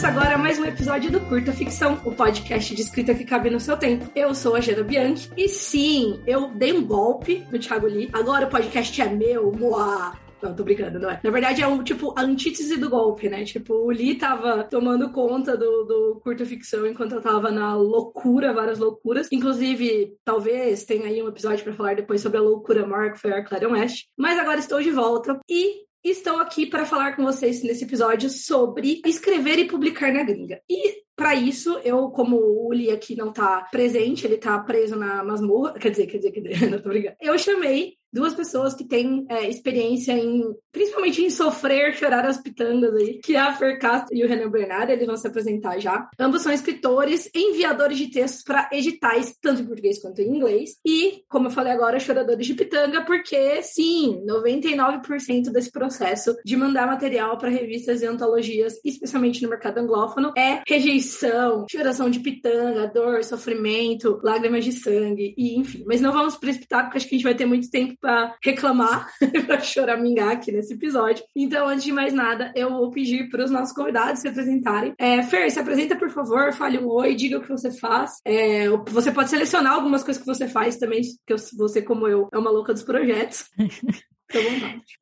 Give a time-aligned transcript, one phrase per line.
[0.00, 3.60] Começa agora mais um episódio do Curta Ficção, o podcast de escrita que cabe no
[3.60, 4.10] seu tempo.
[4.16, 8.08] Eu sou a Gera Bianchi e sim, eu dei um golpe no Thiago Lee.
[8.10, 10.18] Agora o podcast é meu, moá.
[10.42, 11.20] Não, tô brincando, não é.
[11.22, 13.44] Na verdade, é um, tipo, a antítese do golpe, né?
[13.44, 18.54] Tipo, o Lee tava tomando conta do, do curta ficção enquanto eu tava na loucura,
[18.54, 19.28] várias loucuras.
[19.30, 23.34] Inclusive, talvez tenha aí um episódio para falar depois sobre a loucura maior que foi
[23.34, 24.06] a Clarion West.
[24.16, 29.02] Mas agora estou de volta e estou aqui para falar com vocês nesse episódio sobre
[29.04, 30.60] escrever e publicar na gringa.
[30.68, 35.22] E para isso, eu, como o Lee aqui não tá presente, ele tá preso na
[35.22, 37.16] masmorra, quer dizer, quer dizer, quer dizer, não tô brincando.
[37.20, 40.42] Eu chamei duas pessoas que têm é, experiência em,
[40.72, 44.50] principalmente em sofrer, chorar as pitangas aí, que é a Fer Castro e o Renan
[44.50, 46.08] Bernardo, eles vão se apresentar já.
[46.18, 50.76] Ambos são escritores, enviadores de textos para editais, tanto em português quanto em inglês.
[50.84, 56.86] E, como eu falei agora, choradores de pitanga, porque, sim, 99% desse processo de mandar
[56.86, 63.22] material para revistas e antologias, especialmente no mercado anglófono, é rejeição, choração de pitanga, dor,
[63.24, 65.84] sofrimento, lágrimas de sangue, e enfim.
[65.86, 69.08] Mas não vamos precipitar, porque acho que a gente vai ter muito tempo para reclamar,
[69.46, 71.24] para choramingar aqui nesse episódio.
[71.36, 74.94] Então, antes de mais nada, eu vou pedir para os nossos convidados se apresentarem.
[74.98, 78.20] É, Fer, se apresenta, por favor, fale um oi, diga o que você faz.
[78.24, 82.38] É, você pode selecionar algumas coisas que você faz também, que você, como eu, é
[82.38, 83.44] uma louca dos projetos.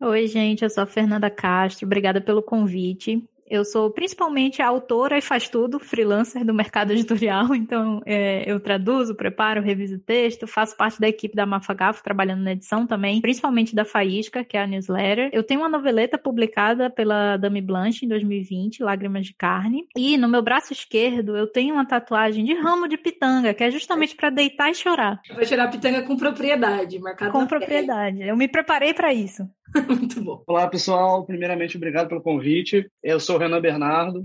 [0.01, 1.85] Oi, gente, eu sou a Fernanda Castro.
[1.85, 3.23] Obrigada pelo convite.
[3.51, 9.15] Eu sou principalmente autora e faz tudo, freelancer do mercado editorial, então é, eu traduzo,
[9.15, 13.85] preparo, reviso texto, faço parte da equipe da Mafagafo, trabalhando na edição também, principalmente da
[13.85, 15.31] Faísca, que é a newsletter.
[15.33, 20.29] Eu tenho uma noveleta publicada pela Dami Blanche em 2020, Lágrimas de Carne, e no
[20.29, 24.31] meu braço esquerdo eu tenho uma tatuagem de ramo de pitanga, que é justamente para
[24.31, 25.21] deitar e chorar.
[25.35, 28.23] Vai chorar pitanga com propriedade, marcado Com propriedade.
[28.23, 29.49] Eu me preparei para isso.
[29.89, 30.43] Muito bom.
[30.47, 31.25] Olá, pessoal.
[31.25, 32.91] Primeiramente, obrigado pelo convite.
[33.03, 34.23] Eu sou o Renan Bernardo.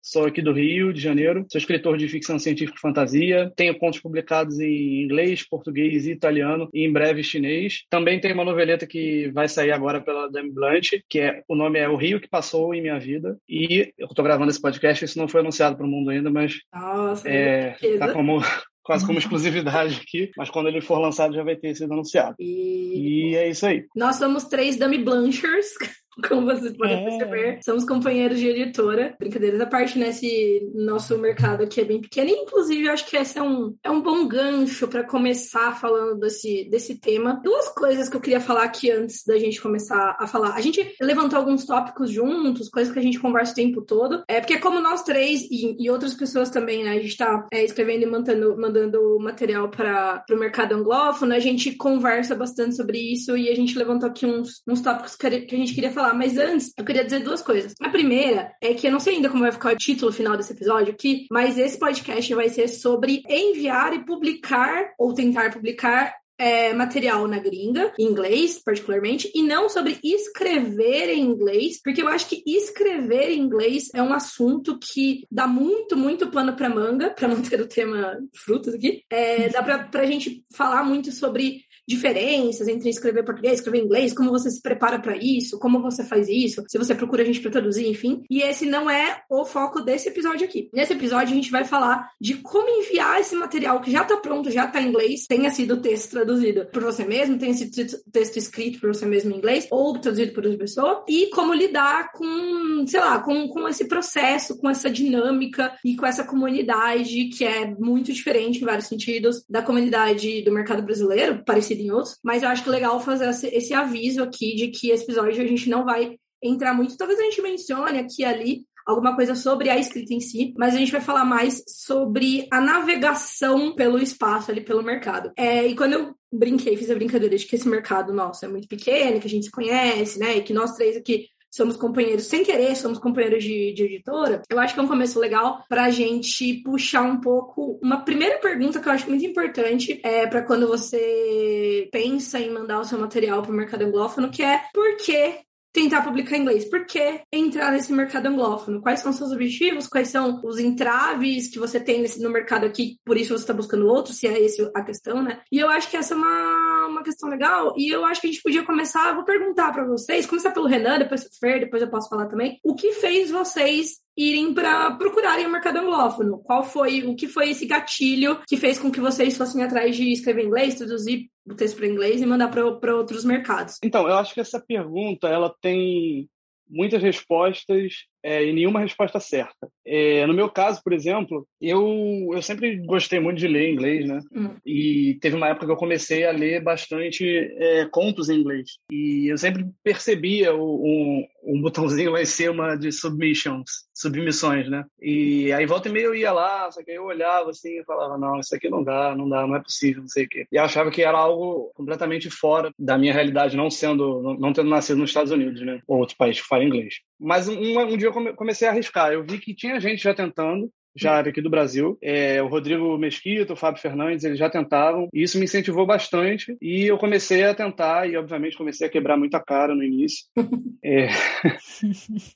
[0.00, 4.00] Sou aqui do Rio de Janeiro, sou escritor de ficção científica e fantasia, tenho contos
[4.00, 7.84] publicados em inglês, português e italiano e em breve chinês.
[7.88, 11.78] Também tenho uma noveleta que vai sair agora pela Dame Blanche, que é o nome
[11.78, 13.38] é O Rio que Passou em Minha Vida.
[13.48, 16.58] E eu estou gravando esse podcast, isso não foi anunciado para o mundo ainda, mas
[16.70, 18.42] Nossa, é, tá como
[18.84, 22.36] quase como exclusividade aqui, mas quando ele for lançado já vai ter sido anunciado.
[22.38, 23.86] E, e é isso aí.
[23.96, 25.68] Nós somos três Dummy Blanchers.
[26.28, 27.04] Como vocês podem é.
[27.04, 29.14] perceber, somos companheiros de editora.
[29.18, 32.30] Brincadeiras à parte, nesse nosso mercado aqui é bem pequeno.
[32.30, 36.68] E, inclusive, acho que esse é um, é um bom gancho para começar falando desse,
[36.70, 37.40] desse tema.
[37.42, 40.54] Duas coisas que eu queria falar aqui antes da gente começar a falar.
[40.54, 44.22] A gente levantou alguns tópicos juntos, coisas que a gente conversa o tempo todo.
[44.28, 47.64] É porque, como nós três e, e outras pessoas também, né, a gente está é,
[47.64, 53.36] escrevendo e mandando, mandando material para o mercado anglófono, a gente conversa bastante sobre isso
[53.36, 56.36] e a gente levantou aqui uns, uns tópicos que a gente queria falar falar, mas
[56.36, 57.72] antes eu queria dizer duas coisas.
[57.80, 60.52] A primeira é que eu não sei ainda como vai ficar o título final desse
[60.52, 66.72] episódio aqui, mas esse podcast vai ser sobre enviar e publicar, ou tentar publicar, é,
[66.72, 72.28] material na gringa, em inglês, particularmente, e não sobre escrever em inglês, porque eu acho
[72.28, 77.28] que escrever em inglês é um assunto que dá muito, muito pano para manga, para
[77.28, 79.02] manter o tema frutas aqui.
[79.08, 84.30] É, dá pra, pra gente falar muito sobre diferenças entre escrever português escrever inglês, como
[84.30, 87.50] você se prepara para isso, como você faz isso, se você procura a gente para
[87.50, 88.22] traduzir, enfim.
[88.30, 90.68] E esse não é o foco desse episódio aqui.
[90.72, 94.50] Nesse episódio a gente vai falar de como enviar esse material que já está pronto,
[94.50, 97.70] já está em inglês, tenha sido texto traduzido por você mesmo, tenha sido
[98.12, 102.12] texto escrito por você mesmo em inglês ou traduzido por outra pessoa e como lidar
[102.12, 107.44] com, sei lá, com, com esse processo, com essa dinâmica e com essa comunidade que
[107.44, 112.42] é muito diferente em vários sentidos da comunidade do mercado brasileiro, parecido em outros, mas
[112.42, 116.16] eu acho legal fazer esse aviso aqui de que esse episódio a gente não vai
[116.42, 116.96] entrar muito.
[116.96, 120.78] Talvez a gente mencione aqui ali alguma coisa sobre a escrita em si, mas a
[120.78, 125.32] gente vai falar mais sobre a navegação pelo espaço ali, pelo mercado.
[125.36, 128.68] É, e quando eu brinquei, fiz a brincadeira de que esse mercado nosso é muito
[128.68, 132.42] pequeno, que a gente se conhece, né, e que nós três aqui somos companheiros sem
[132.42, 135.90] querer, somos companheiros de, de editora, eu acho que é um começo legal para a
[135.90, 137.78] gente puxar um pouco.
[137.80, 142.80] Uma primeira pergunta que eu acho muito importante é para quando você pensa em mandar
[142.80, 146.64] o seu material para o mercado anglófono, que é por que tentar publicar em inglês?
[146.64, 148.80] Por que entrar nesse mercado anglófono?
[148.80, 149.88] Quais são seus objetivos?
[149.88, 152.96] Quais são os entraves que você tem nesse, no mercado aqui?
[153.04, 155.40] Por isso você está buscando outro, se é esse a questão, né?
[155.50, 157.74] E eu acho que essa é uma, uma questão legal.
[157.76, 161.00] E eu acho que a gente podia começar, vou perguntar para vocês, começar pelo Renan,
[161.00, 162.60] depois o Fer, depois eu posso falar também.
[162.62, 166.38] O que fez vocês irem para procurarem o mercado anglófono?
[166.38, 170.12] Qual foi o que foi esse gatilho que fez com que vocês fossem atrás de
[170.12, 173.78] escrever inglês, traduzir o texto para inglês e mandar para outros mercados?
[173.82, 176.28] Então, eu acho que essa pergunta ela tem
[176.68, 179.68] muitas respostas é, e nenhuma resposta certa.
[179.86, 184.20] É, no meu caso, por exemplo, eu, eu sempre gostei muito de ler inglês, né?
[184.34, 184.56] Hum.
[184.64, 188.78] E teve uma época que eu comecei a ler bastante é, contos em inglês.
[188.90, 194.84] E eu sempre percebia o, um, um botãozinho lá em cima de submissions, submissões, né?
[195.00, 198.18] E aí volta e meia eu ia lá, só que eu olhava assim e falava,
[198.18, 200.46] não, isso aqui não dá, não dá, não é possível, não sei o quê.
[200.50, 204.98] E achava que era algo completamente fora da minha realidade, não sendo, não, tendo nascido
[204.98, 205.80] nos Estados Unidos, né?
[205.86, 206.96] Ou outro país que fala inglês.
[207.18, 209.12] Mas um, um dia eu comecei a arriscar.
[209.12, 211.98] Eu vi que tinha gente já tentando, já aqui do Brasil.
[212.02, 215.08] É, o Rodrigo Mesquita, o Fábio Fernandes, eles já tentavam.
[215.12, 216.56] E isso me incentivou bastante.
[216.60, 220.26] E eu comecei a tentar e, obviamente, comecei a quebrar muita cara no início.
[220.84, 221.08] é...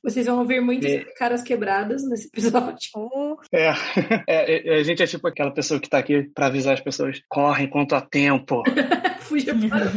[0.02, 1.04] Vocês vão ouvir muitas é...
[1.16, 2.58] caras quebradas nesse episódio.
[3.52, 3.72] É.
[4.26, 4.78] é.
[4.78, 7.94] a gente é tipo aquela pessoa que está aqui para avisar as pessoas: corre enquanto
[7.94, 8.62] há tempo.
[9.20, 9.90] Fuja para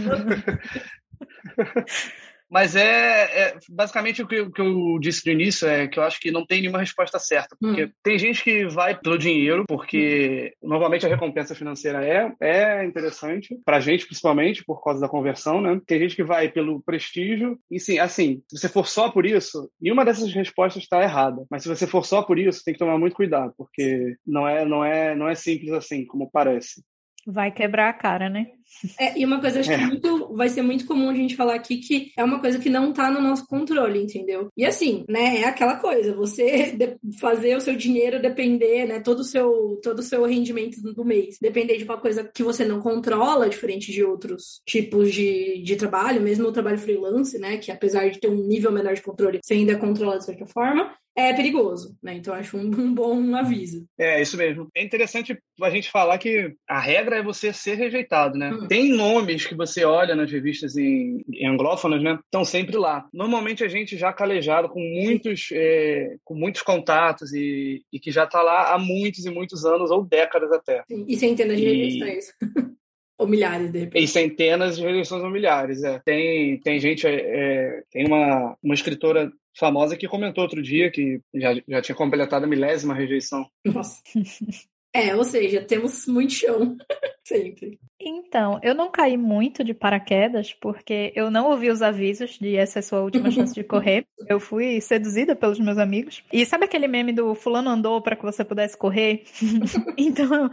[2.51, 6.03] Mas é, é basicamente o que, o que, eu disse no início é que eu
[6.03, 7.56] acho que não tem nenhuma resposta certa.
[7.57, 7.92] Porque hum.
[8.03, 10.68] tem gente que vai pelo dinheiro, porque hum.
[10.68, 15.80] normalmente a recompensa financeira é, é interessante, pra gente principalmente, por causa da conversão, né?
[15.88, 17.57] Tem gente que vai pelo prestígio.
[17.71, 21.45] E sim, assim, se você for só por isso, nenhuma dessas respostas está errada.
[21.50, 24.65] Mas se você for só por isso, tem que tomar muito cuidado, porque não é,
[24.65, 26.83] não é, não é simples assim, como parece.
[27.25, 28.47] Vai quebrar a cara, né?
[29.00, 29.85] É, e uma coisa, acho que é.
[29.85, 32.94] muito, vai ser muito comum a gente falar aqui que é uma coisa que não
[32.94, 34.50] tá no nosso controle, entendeu?
[34.56, 36.77] E assim, né, é aquela coisa, você
[37.19, 41.38] fazer o seu dinheiro depender, né, todo o seu, todo o seu rendimento do mês,
[41.39, 46.21] depender de uma coisa que você não controla, diferente de outros tipos de, de trabalho,
[46.21, 49.53] mesmo o trabalho freelance, né, que apesar de ter um nível menor de controle, você
[49.53, 52.15] ainda controla de certa forma, é perigoso, né?
[52.15, 53.85] Então acho um, um, bom aviso.
[53.99, 54.69] É, isso mesmo.
[54.75, 58.51] É interessante a gente falar que a regra é você ser rejeitado, né?
[58.51, 58.67] Hum.
[58.67, 62.17] Tem nomes que você olha nas revistas em, em anglófonas, né?
[62.23, 63.05] Estão sempre lá.
[63.13, 68.23] Normalmente a gente já calejado com muitos, é, com muitos contatos e, e que já
[68.23, 70.83] está lá há muitos e muitos anos ou décadas até.
[70.87, 71.05] Sim.
[71.07, 72.33] E centenas de revistas.
[73.21, 74.03] ou milhares, de repente.
[74.03, 76.00] E centenas de rejeições ou milhares, é.
[76.00, 81.21] Tem, tem gente, é, é, tem uma, uma escritora famosa que comentou outro dia que
[81.35, 83.45] já, já tinha completado a milésima rejeição.
[83.63, 84.01] Nossa.
[84.94, 86.75] É, ou seja, temos muito chão.
[87.23, 87.79] Sempre.
[88.00, 92.79] Então, eu não caí muito de paraquedas, porque eu não ouvi os avisos de essa
[92.79, 94.06] é sua última chance de correr.
[94.27, 96.23] Eu fui seduzida pelos meus amigos.
[96.33, 99.23] E sabe aquele meme do fulano andou para que você pudesse correr?
[99.97, 100.50] então,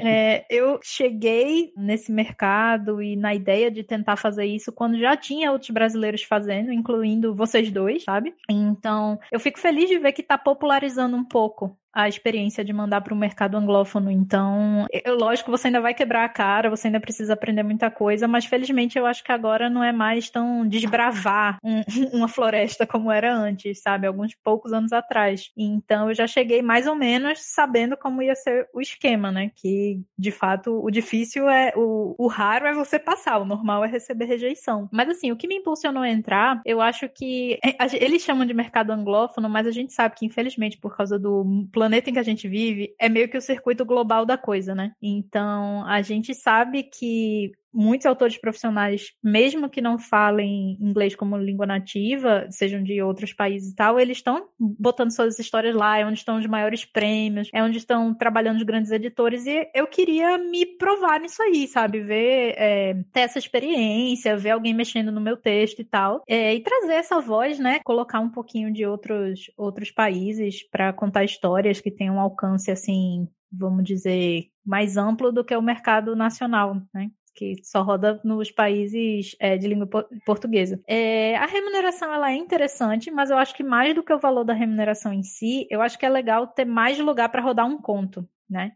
[0.00, 5.50] é, eu cheguei nesse mercado e na ideia de tentar fazer isso quando já tinha
[5.50, 8.34] outros brasileiros fazendo, incluindo vocês dois, sabe?
[8.48, 13.02] Então, eu fico feliz de ver que tá popularizando um pouco a experiência de mandar
[13.02, 14.10] para o mercado anglófono.
[14.10, 18.26] Então, eu, lógico, você ainda vai quebrar a cara, você ainda precisa aprender muita coisa,
[18.28, 21.82] mas felizmente eu acho que agora não é mais tão desbravar um,
[22.12, 24.06] uma floresta como era antes, sabe?
[24.06, 25.50] Alguns poucos anos atrás.
[25.56, 29.50] Então, eu já cheguei mais ou menos sabendo como ia ser o esquema, né?
[29.54, 31.72] Que, de fato, o difícil é.
[31.76, 34.88] O, o raro é você passar, o normal é receber rejeição.
[34.92, 37.58] Mas, assim, o que me impulsionou a entrar, eu acho que.
[37.92, 42.10] Eles chamam de mercado anglófono, mas a gente sabe que, infelizmente, por causa do planeta
[42.10, 44.92] em que a gente vive é meio que o circuito global da coisa, né?
[45.00, 51.64] Então, a gente sabe que muitos autores profissionais, mesmo que não falem inglês como língua
[51.64, 56.18] nativa, sejam de outros países e tal, eles estão botando suas histórias lá, é onde
[56.18, 60.66] estão os maiores prêmios, é onde estão trabalhando os grandes editores, e eu queria me
[60.66, 62.00] provar nisso aí, sabe?
[62.00, 66.60] Ver, é, ter essa experiência, ver alguém mexendo no meu texto e tal, é, e
[66.60, 67.80] trazer essa voz, né?
[67.84, 73.84] Colocar um pouquinho de outros, outros países para contar histórias que tenham alcance, assim, vamos
[73.84, 77.10] dizer, mais amplo do que o mercado nacional, né?
[77.34, 79.88] que só roda nos países é, de língua
[80.24, 80.80] portuguesa.
[80.86, 84.44] É, a remuneração ela é interessante, mas eu acho que mais do que o valor
[84.44, 87.80] da remuneração em si, eu acho que é legal ter mais lugar para rodar um
[87.80, 88.72] conto, né?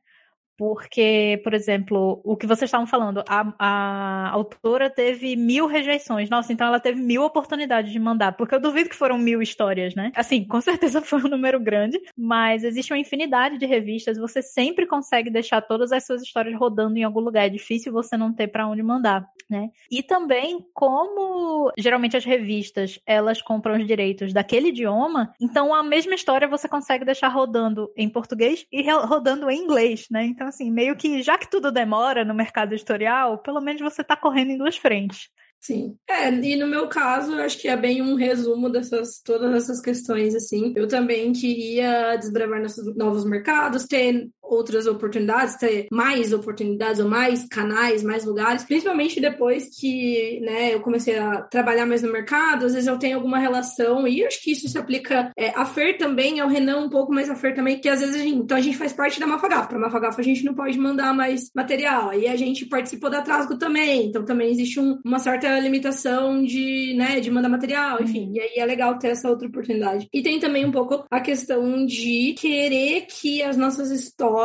[0.56, 6.30] Porque, por exemplo, o que vocês estavam falando, a, a, autora teve mil rejeições.
[6.30, 8.32] Nossa, então ela teve mil oportunidades de mandar.
[8.32, 10.12] Porque eu duvido que foram mil histórias, né?
[10.14, 14.16] Assim, com certeza foi um número grande, mas existe uma infinidade de revistas.
[14.16, 17.46] Você sempre consegue deixar todas as suas histórias rodando em algum lugar.
[17.46, 19.70] É difícil você não ter para onde mandar, né?
[19.90, 26.14] E também, como geralmente as revistas elas compram os direitos daquele idioma, então a mesma
[26.14, 30.24] história você consegue deixar rodando em português e rodando em inglês, né?
[30.24, 34.16] Então, assim, meio que já que tudo demora no mercado editorial, pelo menos você está
[34.16, 35.28] correndo em duas frentes.
[35.60, 35.96] Sim.
[36.08, 40.34] É, e no meu caso, acho que é bem um resumo dessas todas essas questões
[40.34, 40.72] assim.
[40.76, 47.46] Eu também queria desbravar nossos novos mercados, ter outras oportunidades, ter mais oportunidades ou mais
[47.48, 52.74] canais, mais lugares, principalmente depois que, né, eu comecei a trabalhar mais no mercado, às
[52.74, 56.40] vezes eu tenho alguma relação, e acho que isso se aplica é, a Fer também,
[56.40, 58.60] ao Renan um pouco, mas a Fer também, que às vezes a gente, então a
[58.60, 62.26] gente faz parte da Mafagafa, para Mafagafa a gente não pode mandar mais material, aí
[62.28, 67.20] a gente participou da Trasgo também, então também existe um, uma certa limitação de, né,
[67.20, 70.08] de mandar material, enfim, e aí é legal ter essa outra oportunidade.
[70.12, 74.35] E tem também um pouco a questão de querer que as nossas histórias,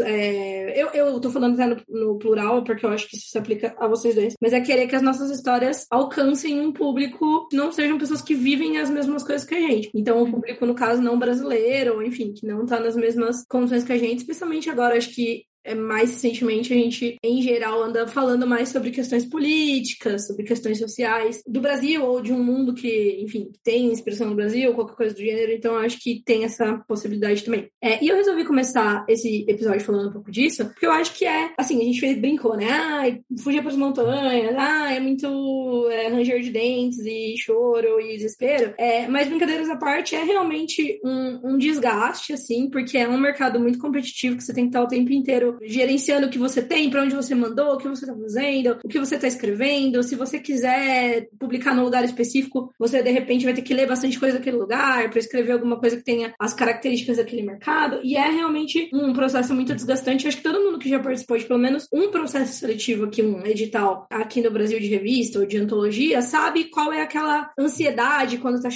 [0.00, 3.38] é, eu, eu tô falando até no, no, plural, porque eu acho que isso se
[3.38, 7.72] aplica a vocês dois, mas é querer que as nossas histórias alcancem um público, não
[7.72, 9.90] sejam pessoas que vivem as mesmas coisas que a gente.
[9.94, 13.92] Então, o público, no caso, não brasileiro, enfim, que não tá nas mesmas condições que
[13.92, 15.44] a gente, especialmente agora, acho que
[15.74, 21.42] mais recentemente a gente, em geral, anda falando mais sobre questões políticas, sobre questões sociais
[21.46, 25.20] do Brasil ou de um mundo que, enfim, tem inspiração no Brasil, qualquer coisa do
[25.20, 25.52] gênero.
[25.52, 27.68] Então, acho que tem essa possibilidade também.
[27.82, 31.24] É, e eu resolvi começar esse episódio falando um pouco disso, porque eu acho que
[31.24, 32.68] é, assim, a gente fez, brincou, né?
[32.70, 33.02] Ah,
[33.42, 38.74] fugir para as montanhas, ah, é muito é, ranger de dentes e choro e desespero.
[38.78, 43.60] É, mas, brincadeiras à parte, é realmente um, um desgaste, assim, porque é um mercado
[43.60, 46.90] muito competitivo que você tem que estar o tempo inteiro gerenciando o que você tem,
[46.90, 50.02] para onde você mandou, o que você está fazendo, o que você está escrevendo.
[50.02, 54.18] Se você quiser publicar num lugar específico, você de repente vai ter que ler bastante
[54.18, 58.00] coisa daquele lugar para escrever alguma coisa que tenha as características daquele mercado.
[58.02, 60.26] E é realmente um processo muito desgastante.
[60.26, 63.44] Acho que todo mundo que já participou de pelo menos um processo seletivo aqui, um
[63.44, 68.56] edital aqui no Brasil de revista ou de antologia, sabe qual é aquela ansiedade quando
[68.56, 68.68] está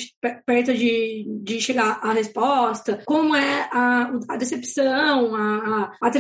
[0.47, 6.11] perto de, de chegar a resposta, como é a, a decepção, a, a, a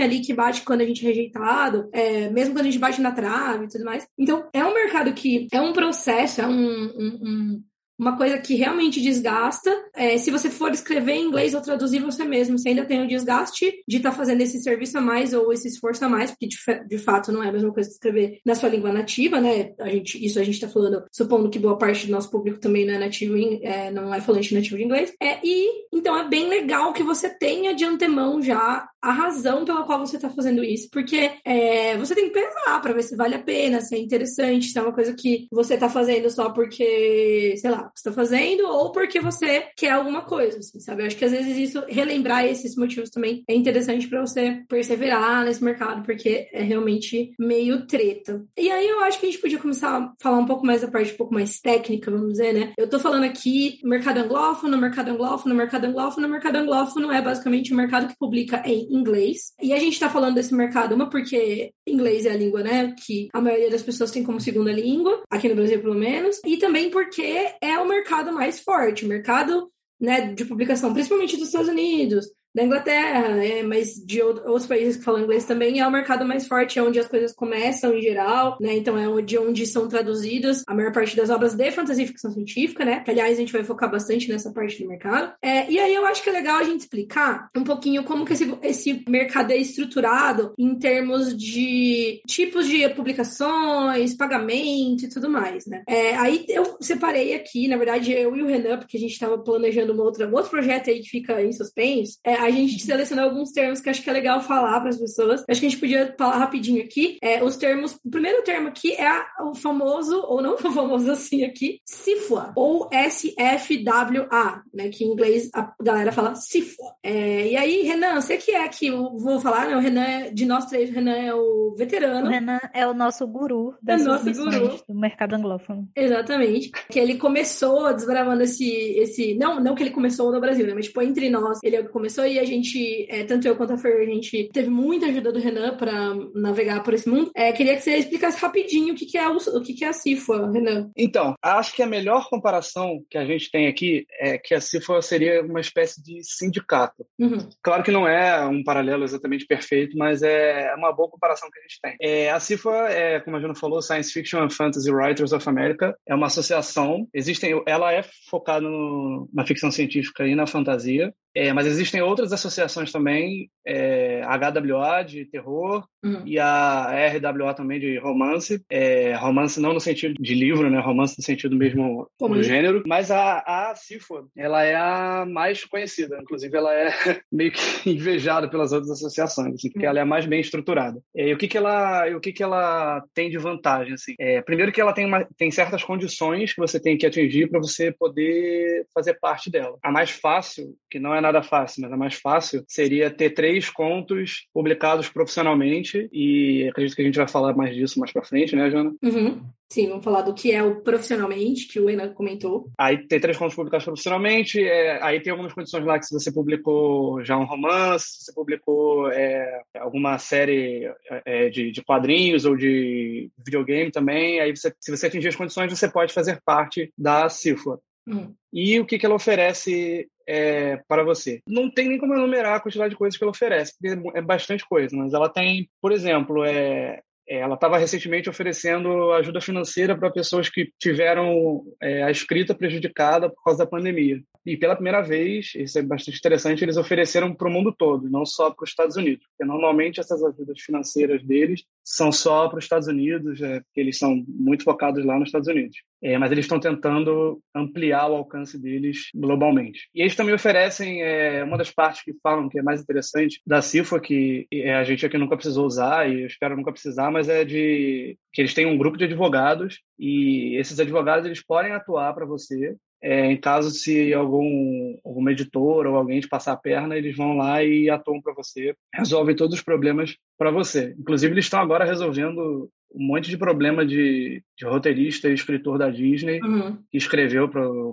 [0.00, 3.12] ali que bate quando a gente é rejeitado, é, mesmo quando a gente bate na
[3.12, 4.06] trave e tudo mais.
[4.18, 7.64] Então, é um mercado que é um processo, é um, um, um
[7.98, 9.70] uma coisa que realmente desgasta.
[9.94, 13.08] É, se você for escrever em inglês ou traduzir você mesmo, você ainda tem o
[13.08, 16.48] desgaste de estar tá fazendo esse serviço a mais ou esse esforço a mais, porque
[16.48, 19.72] de, de, fato não é a mesma coisa que escrever na sua língua nativa, né?
[19.78, 22.86] A gente, isso a gente está falando, supondo que boa parte do nosso público também
[22.86, 25.12] não é nativo, é, não é falante nativo de inglês.
[25.20, 29.84] É, e então é bem legal que você tenha de antemão já a razão pela
[29.84, 33.36] qual você está fazendo isso, porque é, você tem que pensar para ver se vale
[33.36, 37.54] a pena, se é interessante, se é uma coisa que você está fazendo só porque,
[37.56, 41.02] sei lá, que está fazendo ou porque você quer alguma coisa, assim, sabe?
[41.02, 45.44] Eu acho que às vezes isso, relembrar esses motivos também é interessante para você perseverar
[45.44, 48.44] nesse mercado, porque é realmente meio treta.
[48.56, 50.88] E aí eu acho que a gente podia começar a falar um pouco mais da
[50.88, 52.72] parte um pouco mais técnica, vamos dizer, né?
[52.78, 57.76] Eu tô falando aqui mercado anglófono, mercado anglófono, mercado anglófono, mercado anglófono é basicamente o
[57.76, 59.52] mercado que publica em inglês.
[59.60, 63.28] E a gente tá falando desse mercado, uma porque inglês é a língua, né, que
[63.32, 66.90] a maioria das pessoas tem como segunda língua, aqui no Brasil pelo menos, e também
[66.90, 72.26] porque é o mercado mais forte, o mercado né, de publicação, principalmente dos Estados Unidos,
[72.56, 76.48] da Inglaterra, é, mas de outros países que falam inglês também, é o mercado mais
[76.48, 78.74] forte, é onde as coisas começam em geral, né?
[78.74, 82.30] Então é de onde são traduzidas a maior parte das obras de fantasia e ficção
[82.32, 83.00] científica, né?
[83.00, 85.34] Que, aliás, a gente vai focar bastante nessa parte do mercado.
[85.42, 88.32] É, e aí eu acho que é legal a gente explicar um pouquinho como que
[88.32, 95.66] esse, esse mercado é estruturado em termos de tipos de publicações, pagamento e tudo mais,
[95.66, 95.82] né?
[95.86, 99.36] É, aí eu separei aqui, na verdade, eu e o Renan, porque a gente estava
[99.36, 103.24] planejando uma outra, um outro projeto aí que fica em suspense, é, a gente selecionou
[103.24, 105.44] alguns termos que acho que é legal falar para as pessoas.
[105.48, 107.18] Acho que a gente podia falar rapidinho aqui.
[107.22, 111.10] É, os termos, o primeiro termo aqui é a, o famoso, ou não o famoso
[111.10, 114.88] assim aqui, SIFWA, ou S-F-W-A, né?
[114.88, 116.94] Que em inglês a galera fala SIFWA.
[117.02, 119.76] É, e aí, Renan, você que é que eu vou falar, né?
[119.76, 122.26] O Renan, é, de nós três, o Renan é o veterano.
[122.26, 124.80] O Renan é o nosso guru das é nosso guru.
[124.88, 125.88] do mercado anglófono.
[125.94, 126.70] Exatamente.
[126.90, 129.34] Que ele começou desbravando esse, esse.
[129.34, 130.74] Não, não que ele começou no Brasil, né?
[130.74, 133.78] Mas, tipo, entre nós, ele é começou e a gente, é, tanto eu quanto a
[133.78, 137.30] Fer, a gente teve muita ajuda do Renan para navegar por esse mundo.
[137.34, 139.88] É, queria que você explicasse rapidinho o que, que é o, o que, que é
[139.88, 140.90] a CIFA, Renan.
[140.96, 145.00] Então, acho que a melhor comparação que a gente tem aqui é que a CIFA
[145.02, 147.06] seria uma espécie de sindicato.
[147.18, 147.48] Uhum.
[147.62, 151.62] Claro que não é um paralelo exatamente perfeito, mas é uma boa comparação que a
[151.62, 151.96] gente tem.
[152.00, 155.96] É, a CIFA é, como a Juna falou, Science Fiction and Fantasy Writers of America.
[156.06, 157.08] É uma associação.
[157.12, 161.12] Existem, ela é focada no, na ficção científica e na fantasia.
[161.38, 166.22] É, mas existem outras associações também, é, HWA de terror uhum.
[166.24, 168.62] e a RWA também de romance.
[168.70, 170.80] É, romance não no sentido de livro, né?
[170.80, 172.82] Romance no sentido mesmo Como do gênero.
[172.86, 176.18] Mas a, a CIFA, ela é a mais conhecida.
[176.20, 176.88] Inclusive, ela é
[177.30, 179.90] meio que invejada pelas outras associações, assim, porque uhum.
[179.90, 181.00] ela é a mais bem estruturada.
[181.14, 183.94] É, e o que que ela, o que que ela tem de vantagem?
[183.94, 184.14] Assim?
[184.18, 187.60] É, primeiro que ela tem, uma, tem certas condições que você tem que atingir para
[187.60, 189.76] você poder fazer parte dela.
[189.82, 193.70] A mais fácil, que não é nada fácil, mas a mais fácil seria ter três
[193.70, 194.15] contos
[194.52, 198.70] publicados profissionalmente e acredito que a gente vai falar mais disso mais para frente, né,
[198.70, 198.94] Jana?
[199.02, 199.42] Uhum.
[199.68, 202.70] Sim, vamos falar do que é o profissionalmente, que o Enan comentou.
[202.78, 206.30] Aí tem três contos publicados profissionalmente, é, aí tem algumas condições lá que se você
[206.30, 210.88] publicou já um romance, se você publicou é, alguma série
[211.24, 215.76] é, de, de, quadrinhos ou de videogame também, aí você, se você atingir as condições,
[215.76, 217.80] você pode fazer parte da CIFA.
[218.06, 218.34] Hum.
[218.52, 221.40] E o que, que ela oferece é, para você.
[221.46, 224.66] Não tem nem como enumerar a quantidade de coisas que ela oferece, porque é bastante
[224.68, 230.10] coisa, mas ela tem, por exemplo, é, é, ela estava recentemente oferecendo ajuda financeira para
[230.10, 234.20] pessoas que tiveram é, a escrita prejudicada por causa da pandemia.
[234.46, 238.24] E pela primeira vez, isso é bastante interessante, eles ofereceram para o mundo todo, não
[238.24, 239.26] só para os Estados Unidos.
[239.26, 243.98] Porque normalmente essas ajudas financeiras deles são só para os Estados Unidos, é, porque eles
[243.98, 245.76] são muito focados lá nos Estados Unidos.
[246.00, 249.88] É, mas eles estão tentando ampliar o alcance deles globalmente.
[249.92, 253.60] E eles também oferecem é, uma das partes que falam que é mais interessante da
[253.60, 257.28] CIFA, que é, a gente aqui nunca precisou usar e eu espero nunca precisar, mas
[257.28, 262.14] é de que eles têm um grupo de advogados e esses advogados eles podem atuar
[262.14, 266.96] para você é, em caso se algum alguma editora ou alguém te passar a perna,
[266.96, 270.94] eles vão lá e atuam para você, resolvem todos os problemas para você.
[270.98, 275.90] Inclusive, eles estão agora resolvendo um monte de problema de, de roteirista e escritor da
[275.90, 276.78] Disney uhum.
[276.90, 277.48] que escreveu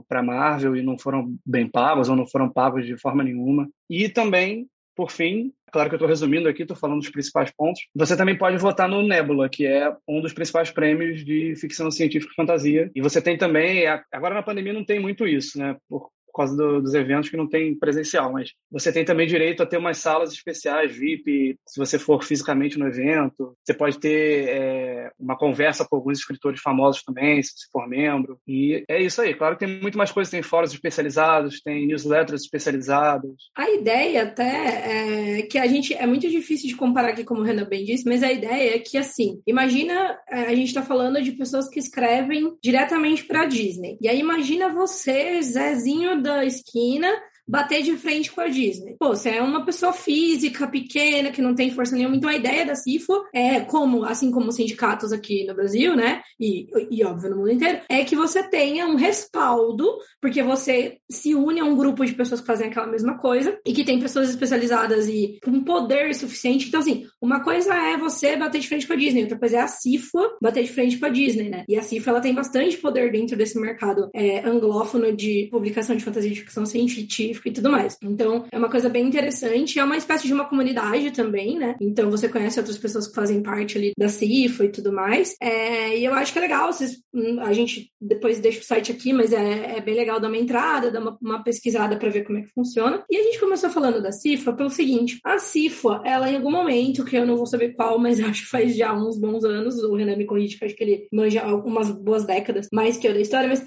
[0.07, 3.67] para Marvel e não foram bem pagos ou não foram pagos de forma nenhuma.
[3.89, 7.81] E também por fim, claro que eu estou resumindo aqui, estou falando dos principais pontos.
[7.95, 12.31] Você também pode votar no Nebula, que é um dos principais prêmios de ficção científica
[12.31, 12.91] e fantasia.
[12.95, 15.75] E você tem também, agora na pandemia não tem muito isso, né?
[15.89, 19.61] Por por causa do, dos eventos que não tem presencial, mas você tem também direito
[19.61, 23.55] a ter umas salas especiais VIP, se você for fisicamente no evento.
[23.63, 28.39] Você pode ter é, uma conversa com alguns escritores famosos também, se você for membro.
[28.47, 29.35] E é isso aí.
[29.35, 33.51] Claro que tem muito mais coisas, tem fóruns especializados, tem newsletters especializados.
[33.55, 37.43] A ideia até é que a gente é muito difícil de comparar aqui, como o
[37.43, 41.21] Renan bem disse, mas a ideia é que assim, imagina é, a gente está falando
[41.21, 43.97] de pessoas que escrevem diretamente para Disney.
[44.01, 47.11] E aí imagina você, Zezinho da esquina
[47.47, 48.95] bater de frente com a Disney.
[48.97, 52.15] Pô, você é uma pessoa física, pequena, que não tem força nenhuma.
[52.15, 56.21] Então a ideia da CIFO é como, assim como os sindicatos aqui no Brasil, né?
[56.39, 59.87] E, e óbvio no mundo inteiro, é que você tenha um respaldo,
[60.21, 63.73] porque você se une a um grupo de pessoas que fazem aquela mesma coisa e
[63.73, 66.67] que tem pessoas especializadas e com poder suficiente.
[66.67, 69.61] Então, assim, uma coisa é você bater de frente com a Disney, outra coisa é
[69.61, 71.65] a CIFO bater de frente com a Disney, né?
[71.67, 76.03] E a CIFO ela tem bastante poder dentro desse mercado é, anglófono de publicação de
[76.03, 77.97] fantasia de ficção científica e tudo mais.
[78.01, 79.79] Então, é uma coisa bem interessante.
[79.79, 81.75] É uma espécie de uma comunidade também, né?
[81.81, 85.35] Então, você conhece outras pessoas que fazem parte ali da CIFA e tudo mais.
[85.41, 86.71] É, e eu acho que é legal.
[86.71, 90.27] Vocês, hum, a gente depois deixa o site aqui, mas é, é bem legal dar
[90.27, 93.03] uma entrada, dar uma, uma pesquisada para ver como é que funciona.
[93.09, 97.05] E a gente começou falando da CIFA pelo seguinte: a CIFA, ela em algum momento,
[97.05, 99.95] que eu não vou saber qual, mas acho que faz já uns bons anos, o
[99.95, 103.21] Renan me corrige, que acho que ele manja algumas boas décadas mais que eu da
[103.21, 103.65] história, mas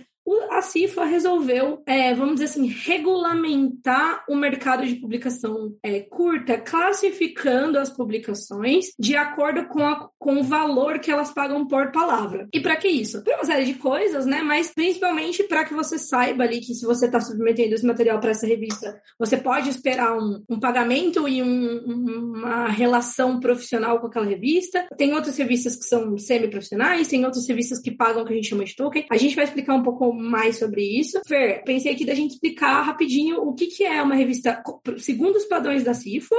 [0.51, 7.79] a CIFA resolveu, é, vamos dizer assim, regulamentar o mercado de publicação é, curta, classificando
[7.79, 12.49] as publicações de acordo com, a, com o valor que elas pagam por palavra.
[12.53, 13.23] E para que isso?
[13.23, 14.43] Para uma série de coisas, né?
[14.43, 18.31] Mas principalmente para que você saiba ali que se você está submetendo esse material para
[18.31, 24.27] essa revista, você pode esperar um, um pagamento e um, uma relação profissional com aquela
[24.27, 24.87] revista.
[24.97, 28.49] Tem outras revistas que são semi-profissionais, tem outras revistas que pagam o que a gente
[28.49, 29.07] chama de token.
[29.11, 31.20] A gente vai explicar um pouco mais sobre isso.
[31.26, 34.62] Fer, pensei aqui da gente explicar rapidinho o que, que é uma revista,
[34.98, 36.37] segundo os padrões da CIFA,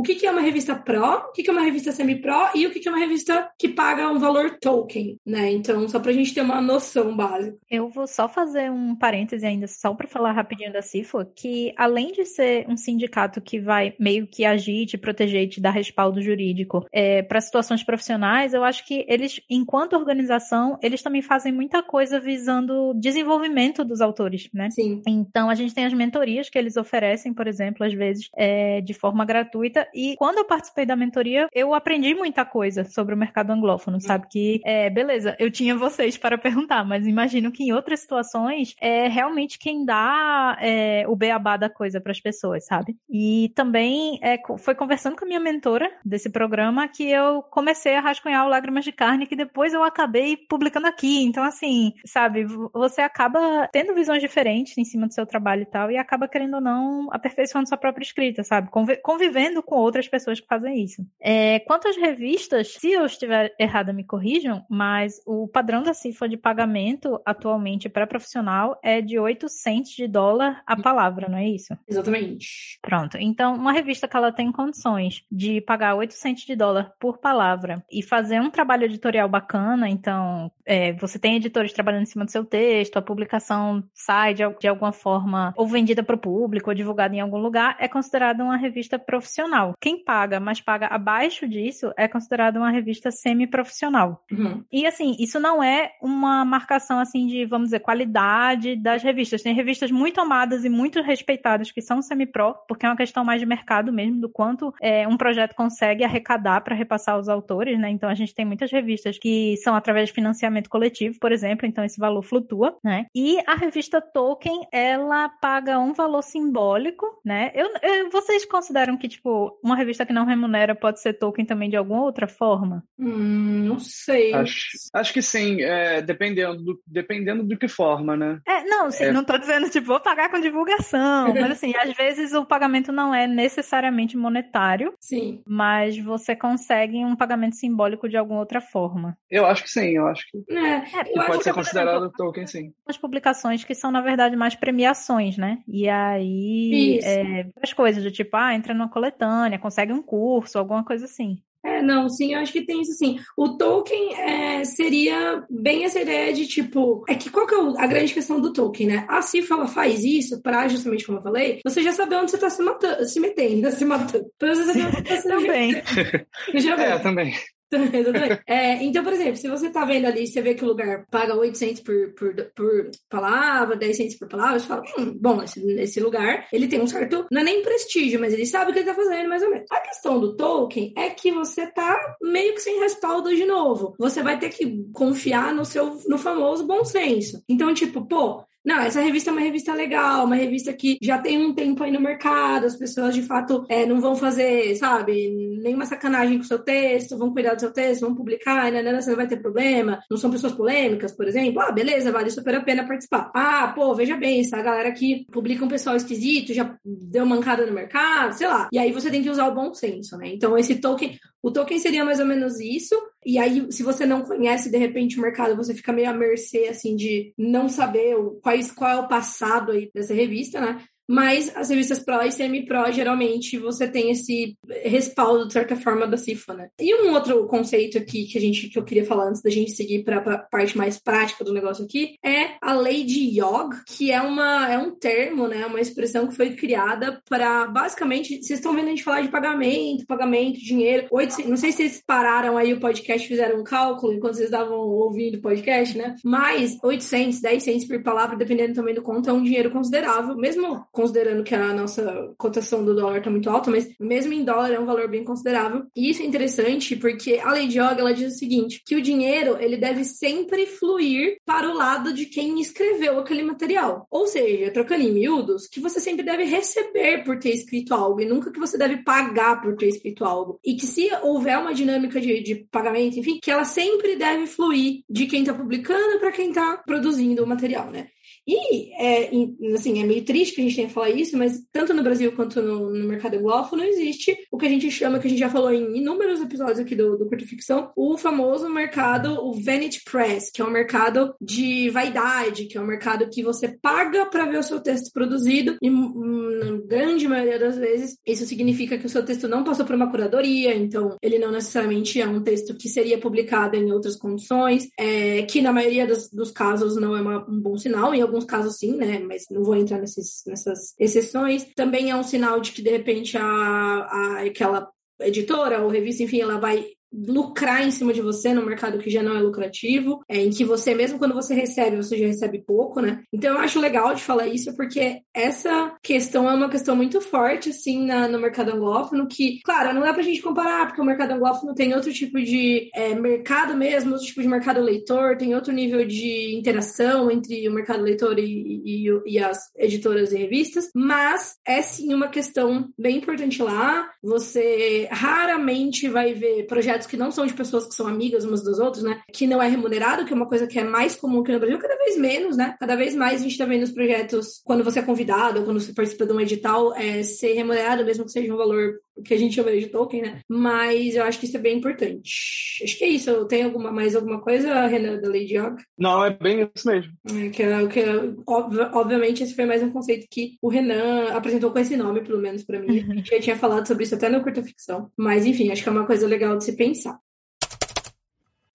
[0.00, 2.66] o que, que é uma revista Pro, o que, que é uma revista semi-pro e
[2.66, 5.50] o que, que é uma revista que paga um valor token, né?
[5.50, 7.58] Então, só para a gente ter uma noção básica.
[7.70, 12.12] Eu vou só fazer um parêntese ainda, só para falar rapidinho da CIFA, que além
[12.12, 16.22] de ser um sindicato que vai meio que agir, te proteger e te dar respaldo
[16.22, 21.82] jurídico é, para situações profissionais, eu acho que eles, enquanto organização, eles também fazem muita
[21.82, 24.70] coisa visando desenvolvimento dos autores, né?
[24.70, 25.02] Sim.
[25.06, 28.94] Então, a gente tem as mentorias que eles oferecem, por exemplo, às vezes, é, de
[28.94, 33.50] forma gratuita e quando eu participei da mentoria, eu aprendi muita coisa sobre o mercado
[33.50, 34.00] anglófono, uhum.
[34.00, 34.26] sabe?
[34.30, 39.08] Que, é, beleza, eu tinha vocês para perguntar, mas imagino que em outras situações é
[39.08, 42.96] realmente quem dá é, o beabá da coisa para as pessoas, sabe?
[43.08, 48.00] E também é, foi conversando com a minha mentora desse programa que eu comecei a
[48.00, 51.22] rascunhar o Lágrimas de Carne, que depois eu acabei publicando aqui.
[51.22, 55.90] Então, assim, sabe, você acaba tendo visões diferentes em cima do seu trabalho e tal,
[55.90, 58.68] e acaba, querendo ou não, aperfeiçoando sua própria escrita, sabe?
[59.02, 61.06] Convivendo com outras pessoas que fazem isso.
[61.20, 66.28] É, quanto às revistas, se eu estiver errada, me corrijam, mas o padrão da CIFA
[66.28, 71.76] de pagamento atualmente para profissional é de 800 de dólar a palavra, não é isso?
[71.88, 72.78] Exatamente.
[72.82, 73.16] Pronto.
[73.18, 78.02] Então, uma revista que ela tem condições de pagar 800 de dólar por palavra e
[78.02, 82.44] fazer um trabalho editorial bacana, então é, você tem editores trabalhando em cima do seu
[82.44, 87.14] texto, a publicação sai de, de alguma forma ou vendida para o público ou divulgada
[87.14, 89.59] em algum lugar, é considerada uma revista profissional.
[89.80, 94.24] Quem paga, mas paga abaixo disso, é considerada uma revista semi-profissional.
[94.30, 94.64] Uhum.
[94.72, 99.42] E assim, isso não é uma marcação assim de, vamos dizer, qualidade das revistas.
[99.42, 103.40] Tem revistas muito amadas e muito respeitadas que são semi-pro, porque é uma questão mais
[103.40, 107.90] de mercado mesmo, do quanto é, um projeto consegue arrecadar para repassar aos autores, né?
[107.90, 111.84] Então a gente tem muitas revistas que são através de financiamento coletivo, por exemplo, então
[111.84, 113.06] esse valor flutua, né?
[113.14, 117.50] E a revista Tolkien, ela paga um valor simbólico, né?
[117.54, 121.70] Eu, eu, vocês consideram que, tipo, uma revista que não remunera pode ser Tolkien também
[121.70, 122.82] de alguma outra forma?
[122.98, 124.32] Hum, não sei.
[124.34, 128.40] Acho, acho que sim, é, dependendo, do, dependendo do que forma, né?
[128.46, 129.12] É, não, sim, é.
[129.12, 133.14] não tô dizendo, tipo, vou pagar com divulgação, mas assim, às vezes o pagamento não
[133.14, 134.92] é necessariamente monetário.
[135.00, 135.42] Sim.
[135.46, 139.16] Mas você consegue um pagamento simbólico de alguma outra forma.
[139.30, 140.54] Eu acho que sim, eu acho que.
[140.54, 140.82] É,
[141.14, 142.72] eu pode ser considerado exemplo, Tolkien, sim.
[142.86, 145.58] As publicações que são, na verdade, mais premiações, né?
[145.66, 147.00] E aí.
[147.02, 151.42] É, as coisas do tipo, ah, entra numa coletânea, consegue um curso, alguma coisa assim.
[151.62, 153.18] É, não, sim, eu acho que tem isso sim.
[153.36, 157.04] O Tolkien é, seria bem essa ideia de tipo.
[157.06, 159.04] É que qual que é a grande questão do Tolkien, né?
[159.08, 162.38] A Cifra ela faz isso para, justamente como eu falei, você já saber onde você
[162.38, 164.24] tá se, matando, se metendo, se matando.
[164.38, 165.74] Pra você saber onde você tá se Também.
[166.80, 167.34] é, também.
[168.46, 171.36] é, então, por exemplo, se você tá vendo ali, você vê que o lugar paga
[171.36, 176.00] 800 por, por, por palavra, 10 centos por palavra, você fala, hum, bom, esse, esse
[176.00, 178.88] lugar, ele tem um certo, não é nem prestígio, mas ele sabe o que ele
[178.88, 179.66] tá fazendo, mais ou menos.
[179.70, 183.94] A questão do Tolkien é que você tá meio que sem respaldo de novo.
[183.98, 187.42] Você vai ter que confiar no seu, no famoso bom senso.
[187.48, 191.38] Então, tipo, pô, não, essa revista é uma revista legal, uma revista que já tem
[191.38, 195.30] um tempo aí no mercado, as pessoas de fato é, não vão fazer, sabe,
[195.62, 199.00] nenhuma sacanagem com o seu texto, vão cuidar do seu texto, vão publicar, né, né,
[199.00, 201.60] você não vai ter problema, não são pessoas polêmicas, por exemplo.
[201.60, 203.30] Ah, beleza, vale super a pena participar.
[203.34, 207.72] Ah, pô, veja bem, essa galera que publica um pessoal esquisito, já deu mancada no
[207.72, 208.68] mercado, sei lá.
[208.72, 210.28] E aí você tem que usar o bom senso, né?
[210.28, 212.94] Então esse token, o token seria mais ou menos isso.
[213.24, 216.68] E aí, se você não conhece, de repente, o mercado, você fica meio à mercê,
[216.68, 220.84] assim, de não saber o, quais, qual é o passado aí dessa revista, né?
[221.10, 226.16] Mas as revistas Pro e Semi-Pro, geralmente, você tem esse respaldo, de certa forma, da
[226.16, 226.68] CIFA, né?
[226.80, 229.72] E um outro conceito aqui que, a gente, que eu queria falar antes da gente
[229.72, 234.12] seguir para a parte mais prática do negócio aqui é a lei de Yog, que
[234.12, 235.66] é, uma, é um termo, né?
[235.66, 240.06] Uma expressão que foi criada para, basicamente, vocês estão vendo a gente falar de pagamento,
[240.06, 241.08] pagamento, dinheiro.
[241.10, 244.78] 800, não sei se vocês pararam aí o podcast, fizeram um cálculo enquanto vocês estavam
[244.78, 246.14] ouvindo o podcast, né?
[246.24, 250.86] Mas 800, 10 centos por palavra, dependendo também do conto, é um dinheiro considerável, mesmo
[251.00, 254.78] considerando que a nossa cotação do dólar está muito alta, mas mesmo em dólar é
[254.78, 255.84] um valor bem considerável.
[255.96, 259.02] E isso é interessante porque a lei de Yoga ela diz o seguinte, que o
[259.02, 264.06] dinheiro ele deve sempre fluir para o lado de quem escreveu aquele material.
[264.10, 268.26] Ou seja, trocando em miúdos, que você sempre deve receber por ter escrito algo e
[268.26, 270.60] nunca que você deve pagar por ter escrito algo.
[270.62, 275.02] E que se houver uma dinâmica de, de pagamento, enfim, que ela sempre deve fluir
[275.08, 278.08] de quem está publicando para quem está produzindo o material, né?
[278.50, 279.30] E, é,
[279.74, 282.32] assim, é meio triste que a gente tenha que falar isso, mas tanto no Brasil
[282.32, 285.48] quanto no, no mercado anglófono existe o que a gente chama, que a gente já
[285.48, 290.50] falou em inúmeros episódios aqui do, do Curto Ficção, o famoso mercado, o Vanity Press,
[290.50, 294.58] que é um mercado de vaidade, que é um mercado que você paga para ver
[294.58, 299.08] o seu texto produzido e, hum, na grande maioria das vezes, isso significa que o
[299.08, 302.88] seu texto não passou por uma curadoria, então ele não necessariamente é um texto que
[302.88, 307.48] seria publicado em outras condições, é, que na maioria dos, dos casos não é uma,
[307.48, 309.18] um bom sinal, em alguns casos sim, né?
[309.18, 311.64] Mas não vou entrar nesses, nessas exceções.
[311.74, 316.40] Também é um sinal de que, de repente, a, a, aquela editora ou revista, enfim,
[316.40, 320.38] ela vai lucrar em cima de você no mercado que já não é lucrativo, é,
[320.38, 323.22] em que você, mesmo quando você recebe, você já recebe pouco, né?
[323.32, 327.70] Então eu acho legal de falar isso, porque essa questão é uma questão muito forte,
[327.70, 331.32] assim, na, no mercado anglófono, que, claro, não dá pra gente comparar, porque o mercado
[331.32, 335.72] anglófono tem outro tipo de é, mercado mesmo, outro tipo de mercado leitor, tem outro
[335.72, 341.56] nível de interação entre o mercado leitor e, e, e as editoras e revistas, mas
[341.66, 344.08] é sim uma questão bem importante lá.
[344.22, 348.62] Você raramente vai ver projetos projetos que não são de pessoas que são amigas umas
[348.62, 349.20] das outras, né?
[349.32, 351.78] Que não é remunerado, que é uma coisa que é mais comum aqui no Brasil,
[351.78, 352.76] cada vez menos, né?
[352.78, 355.80] Cada vez mais a gente tá vendo os projetos, quando você é convidado, ou quando
[355.80, 359.38] você participa de um edital, é, ser remunerado, mesmo que seja um valor que a
[359.38, 360.40] gente chama de Tolkien, né?
[360.48, 362.82] Mas eu acho que isso é bem importante.
[362.82, 363.44] Acho que é isso.
[363.46, 365.76] Tem alguma, mais alguma coisa, Renan, da Lady Yoga?
[365.98, 367.12] Não, é bem isso mesmo.
[367.26, 368.04] É, que, é que,
[368.46, 372.62] obviamente, esse foi mais um conceito que o Renan apresentou com esse nome, pelo menos
[372.64, 373.00] para mim.
[373.10, 375.10] A gente já tinha falado sobre isso até no curta ficção.
[375.16, 377.18] Mas, enfim, acho que é uma coisa legal de se pensar.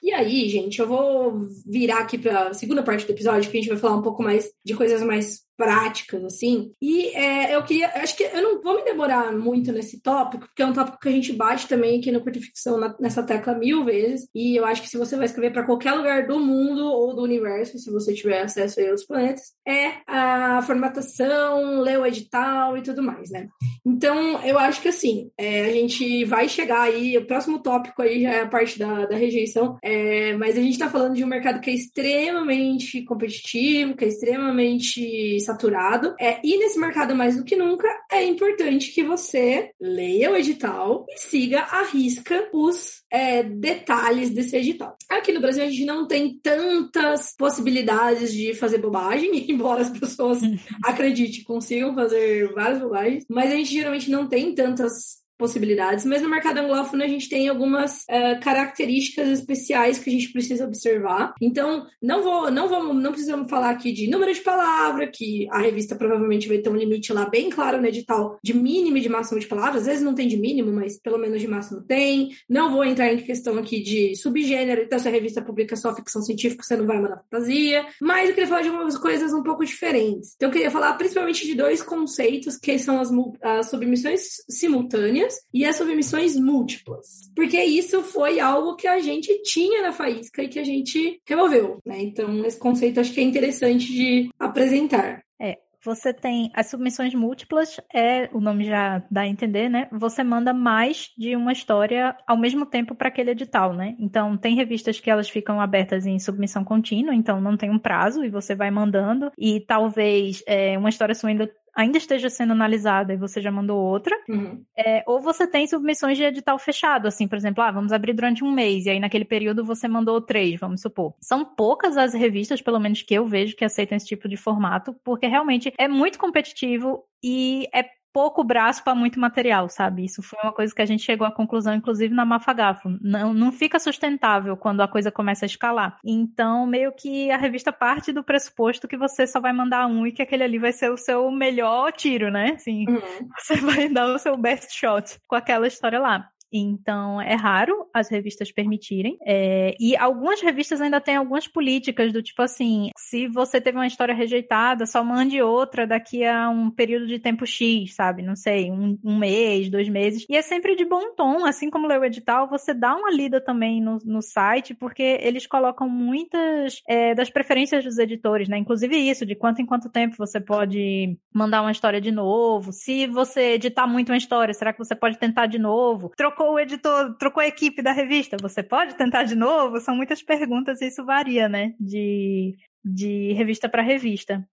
[0.05, 3.60] E aí, gente, eu vou virar aqui para a segunda parte do episódio, que a
[3.60, 6.71] gente vai falar um pouco mais de coisas mais práticas, assim.
[6.81, 10.61] E é, eu queria, acho que eu não vou me demorar muito nesse tópico, porque
[10.61, 13.53] é um tópico que a gente bate também aqui no Curta Ficção na, nessa tecla
[13.55, 14.27] mil vezes.
[14.33, 17.23] E eu acho que se você vai escrever para qualquer lugar do mundo ou do
[17.23, 22.81] universo, se você tiver acesso aí aos planetas, é a formatação, ler o edital e
[22.81, 23.47] tudo mais, né?
[23.85, 28.21] Então, eu acho que assim, é, a gente vai chegar aí, o próximo tópico aí
[28.21, 31.27] já é a parte da, da rejeição, é, mas a gente está falando de um
[31.27, 36.15] mercado que é extremamente competitivo, que é extremamente saturado.
[36.19, 41.05] É, e nesse mercado, mais do que nunca, é importante que você leia o edital
[41.10, 44.97] e siga à risca os é, detalhes desse edital.
[45.10, 50.39] Aqui no Brasil, a gente não tem tantas possibilidades de fazer bobagem, embora as pessoas,
[50.84, 56.29] acredite, consigam fazer várias bobagens, mas a gente geralmente não tem tantas possibilidades, mas no
[56.29, 61.33] mercado anglófono a gente tem algumas uh, características especiais que a gente precisa observar.
[61.41, 65.59] Então, não vou, não vamos, não precisamos falar aqui de número de palavra, que a
[65.59, 69.09] revista provavelmente vai ter um limite lá bem claro no edital de mínimo e de
[69.09, 69.81] máximo de palavras.
[69.81, 72.31] Às vezes não tem de mínimo, mas pelo menos de máximo tem.
[72.49, 76.21] Não vou entrar em questão aqui de subgênero, então se a revista publica só ficção
[76.21, 77.85] científica, você não vai mandar fantasia.
[78.01, 80.33] Mas eu queria falar de algumas coisas um pouco diferentes.
[80.35, 83.09] Então, eu queria falar principalmente de dois conceitos, que são as,
[83.41, 87.31] as submissões simultâneas e as submissões múltiplas.
[87.35, 91.79] Porque isso foi algo que a gente tinha na Faísca e que a gente removeu,
[91.85, 92.01] né?
[92.01, 95.23] Então, esse conceito acho que é interessante de apresentar.
[95.39, 99.88] É, você tem as submissões múltiplas, é o nome já dá a entender, né?
[99.91, 103.95] Você manda mais de uma história ao mesmo tempo para aquele edital, né?
[103.99, 108.23] Então tem revistas que elas ficam abertas em submissão contínua, então não tem um prazo
[108.23, 113.13] e você vai mandando e talvez é, uma história sua ainda ainda esteja sendo analisada
[113.13, 114.63] e você já mandou outra, uhum.
[114.77, 118.43] é, ou você tem submissões de edital fechado, assim, por exemplo, ah, vamos abrir durante
[118.43, 121.13] um mês, e aí naquele período você mandou três, vamos supor.
[121.19, 124.95] São poucas as revistas, pelo menos que eu vejo, que aceitam esse tipo de formato,
[125.03, 127.85] porque realmente é muito competitivo e é
[128.15, 130.06] pouco braço para muito material, sabe?
[130.06, 132.97] Isso foi uma coisa que a gente chegou à conclusão, inclusive na Mafagafo.
[133.01, 135.99] Não, não fica sustentável quando a coisa começa a escalar.
[136.01, 140.13] Então, meio que a revista parte do pressuposto que você só vai mandar um e
[140.13, 142.54] que aquele ali vai ser o seu melhor tiro, né?
[142.56, 143.01] Assim, uhum.
[143.38, 146.30] você vai dar o seu best shot com aquela história lá.
[146.51, 149.17] Então, é raro as revistas permitirem.
[149.25, 153.88] É, e algumas revistas ainda têm algumas políticas do tipo assim: se você teve uma
[153.88, 158.21] história rejeitada, só mande outra daqui a um período de tempo X, sabe?
[158.21, 160.25] Não sei, um, um mês, dois meses.
[160.29, 163.41] E é sempre de bom tom, assim como leu o edital, você dá uma lida
[163.41, 168.58] também no, no site, porque eles colocam muitas é, das preferências dos editores, né?
[168.58, 172.71] Inclusive isso, de quanto em quanto tempo você pode mandar uma história de novo.
[172.71, 176.12] Se você editar muito uma história, será que você pode tentar de novo?
[176.15, 179.79] Trocou trocou o editor, trocou a equipe da revista, você pode tentar de novo?
[179.79, 181.73] São muitas perguntas e isso varia, né?
[181.79, 184.45] De, de revista para revista.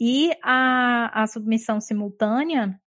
[0.00, 2.78] E a, a submissão simultânea,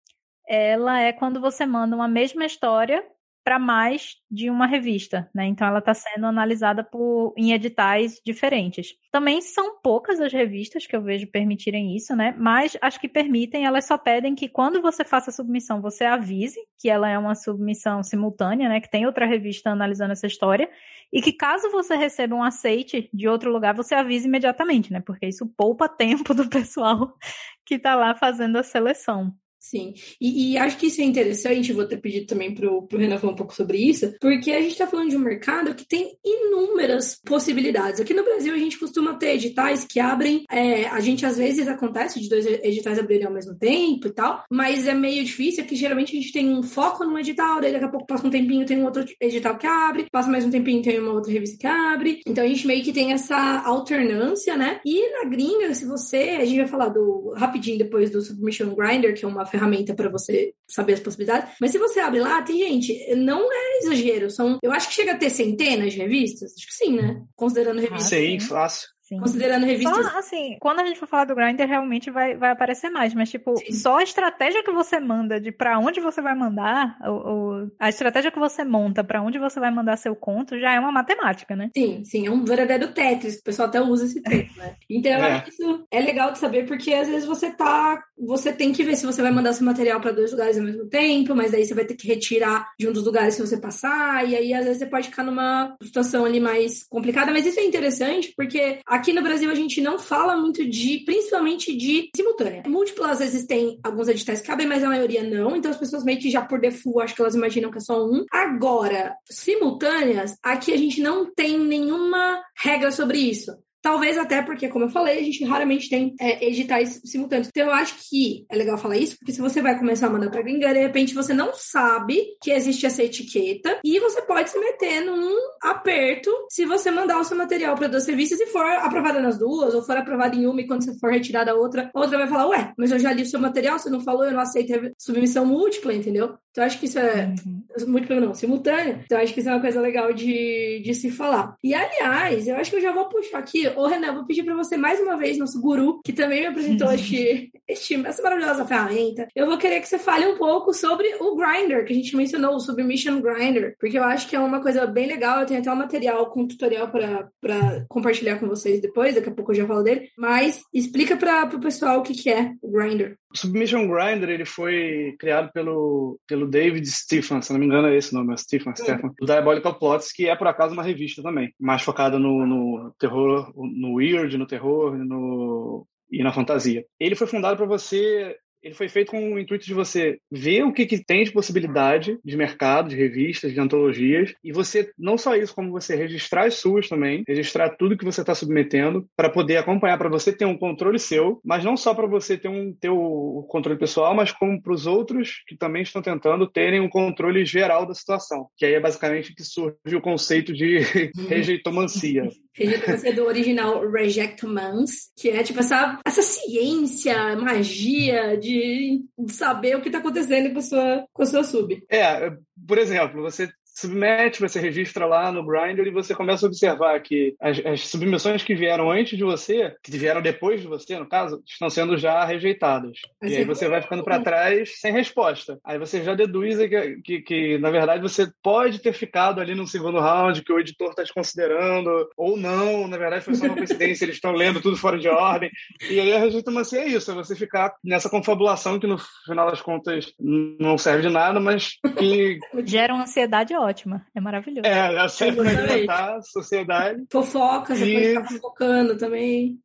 [0.46, 3.04] ela é quando você manda uma mesma história
[3.48, 5.46] para mais de uma revista, né?
[5.46, 8.94] Então ela está sendo analisada por, em editais diferentes.
[9.10, 12.34] Também são poucas as revistas que eu vejo permitirem isso, né?
[12.38, 16.60] Mas as que permitem, elas só pedem que quando você faça a submissão, você avise
[16.78, 18.82] que ela é uma submissão simultânea, né?
[18.82, 20.68] Que tem outra revista analisando essa história.
[21.10, 25.00] E que caso você receba um aceite de outro lugar, você avise imediatamente, né?
[25.00, 27.14] Porque isso poupa tempo do pessoal
[27.64, 29.34] que está lá fazendo a seleção.
[29.60, 33.18] Sim, e, e, acho que isso é interessante, vou ter pedido também para o Renan
[33.18, 36.16] falar um pouco sobre isso, porque a gente está falando de um mercado que tem
[36.24, 38.00] inúmeras possibilidades.
[38.00, 41.66] Aqui no Brasil, a gente costuma ter editais que abrem, é, a gente às vezes
[41.66, 45.74] acontece de dois editais abrirem ao mesmo tempo e tal, mas é meio difícil, que
[45.74, 48.64] geralmente a gente tem um foco num edital, daí daqui a pouco passa um tempinho,
[48.64, 51.66] tem um outro edital que abre, passa mais um tempinho, tem uma outra revista que
[51.66, 52.20] abre.
[52.24, 54.80] Então a gente meio que tem essa alternância, né?
[54.84, 59.14] E na gringa, se você, a gente vai falar do rapidinho depois do Submission Grinder,
[59.14, 61.54] que é uma ferramenta para você saber as possibilidades.
[61.60, 65.12] Mas se você abre lá, tem gente, não é exagero, são, eu acho que chega
[65.12, 67.22] a ter centenas de revistas, acho que sim, né?
[67.34, 68.08] Considerando revistas.
[68.08, 68.88] Sim, fácil.
[69.08, 69.20] Sim.
[69.20, 70.06] Considerando revistas.
[70.06, 73.14] Só, assim, quando a gente for falar do Grindr, realmente vai, vai aparecer mais.
[73.14, 73.72] Mas, tipo, Sim.
[73.72, 77.88] só a estratégia que você manda de para onde você vai mandar, ou, ou, a
[77.88, 81.56] estratégia que você monta para onde você vai mandar seu conto já é uma matemática,
[81.56, 81.70] né?
[81.74, 82.26] Sim, sim.
[82.26, 83.36] É um verdadeiro Tetris.
[83.36, 84.76] O pessoal até usa esse termo, né?
[84.90, 85.32] Então, eu é.
[85.32, 88.02] acho que isso é legal de saber, porque às vezes você tá.
[88.18, 90.86] Você tem que ver se você vai mandar seu material para dois lugares ao mesmo
[90.86, 94.28] tempo, mas daí você vai ter que retirar de um dos lugares que você passar,
[94.28, 97.32] e aí às vezes você pode ficar numa situação ali mais complicada.
[97.32, 101.04] Mas isso é interessante, porque a Aqui no Brasil a gente não fala muito de,
[101.06, 102.64] principalmente de simultânea.
[102.66, 105.54] Múltiplas às vezes tem alguns editais que cabem, mas a maioria não.
[105.54, 108.04] Então as pessoas meio que já por default acho que elas imaginam que é só
[108.04, 108.26] um.
[108.28, 113.56] Agora, simultâneas, aqui a gente não tem nenhuma regra sobre isso.
[113.82, 117.48] Talvez até porque, como eu falei, a gente raramente tem é, editais simultâneos.
[117.48, 120.30] Então, eu acho que é legal falar isso, porque se você vai começar a mandar
[120.30, 124.58] pra gringa, de repente você não sabe que existe essa etiqueta e você pode se
[124.58, 129.20] meter num aperto se você mandar o seu material para duas revistas e for aprovada
[129.20, 132.00] nas duas, ou for aprovada em uma e quando você for retirada a outra, a
[132.00, 134.32] outra vai falar, ué, mas eu já li o seu material, você não falou, eu
[134.32, 136.36] não aceito submissão múltipla, entendeu?
[136.50, 137.32] Então, acho que isso é.
[137.46, 137.62] Uhum.
[137.86, 139.00] Múltipla não, simultânea.
[139.04, 141.54] Então, acho que isso é uma coisa legal de, de se falar.
[141.62, 143.67] E, aliás, eu acho que eu já vou puxar aqui.
[143.76, 146.90] Ô, Renan, vou pedir para você mais uma vez, nosso guru, que também me apresentou
[146.92, 149.28] este, este, essa maravilhosa ferramenta.
[149.34, 152.54] Eu vou querer que você fale um pouco sobre o Grinder, que a gente mencionou,
[152.54, 155.40] o Submission Grinder, porque eu acho que é uma coisa bem legal.
[155.40, 159.52] Eu tenho até um material com tutorial para compartilhar com vocês depois, daqui a pouco
[159.52, 160.08] eu já falo dele.
[160.16, 163.16] Mas explica para o pessoal o que, que é o Grinder.
[163.30, 167.96] O Submission Grinder ele foi criado pelo, pelo David Stephen, se não me engano é
[167.96, 171.22] esse o nome, é Stephen, Stephen, do Diabolical Plots, que é por acaso uma revista
[171.22, 176.86] também, mais focada no, no terror, no weird, no terror no, e na fantasia.
[176.98, 180.72] Ele foi fundado para você ele foi feito com o intuito de você ver o
[180.72, 185.34] que, que tem de possibilidade de mercado, de revistas, de antologias, e você, não só
[185.36, 189.56] isso, como você registrar as suas também, registrar tudo que você está submetendo, para poder
[189.56, 192.90] acompanhar, para você ter um controle seu, mas não só para você ter, um, ter
[192.90, 197.44] o controle pessoal, mas como para os outros que também estão tentando terem um controle
[197.44, 198.48] geral da situação.
[198.56, 200.78] Que aí é basicamente que surge o conceito de
[201.28, 202.28] rejeitomancia.
[202.58, 209.80] Rejeitomancia do original Rejectmans, que é tipo essa, essa ciência, magia de de, saber o
[209.80, 211.84] que está acontecendo com a, sua, com a sua sub.
[211.90, 212.30] É,
[212.66, 217.36] por exemplo, você submete, você registra lá no Grindr e você começa a observar que
[217.40, 221.42] as, as, submissões que vieram antes de você, que vieram depois de você, no caso,
[221.46, 222.98] estão sendo já rejeitadas.
[223.22, 225.58] Mas e aí você vai ficando para trás sem resposta.
[225.64, 229.66] Aí você já deduz que, que, que, na verdade, você pode ter ficado ali no
[229.66, 233.56] segundo round, que o editor está te considerando, ou não, na verdade foi só uma
[233.56, 235.50] coincidência, eles estão lendo tudo fora de ordem.
[235.88, 239.62] E aí a rejeitomancia é isso, é você ficar nessa confabulação que no final das
[239.62, 242.38] contas não serve de nada, mas que...
[242.64, 244.06] Gera uma ansiedade ótima ótima.
[244.14, 244.66] É maravilhoso.
[244.66, 247.04] É, a série pra alimentar a sociedade.
[247.10, 247.94] Fofoca, você e...
[247.94, 249.58] pode ficar fofocando também.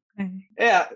[0.57, 0.87] É,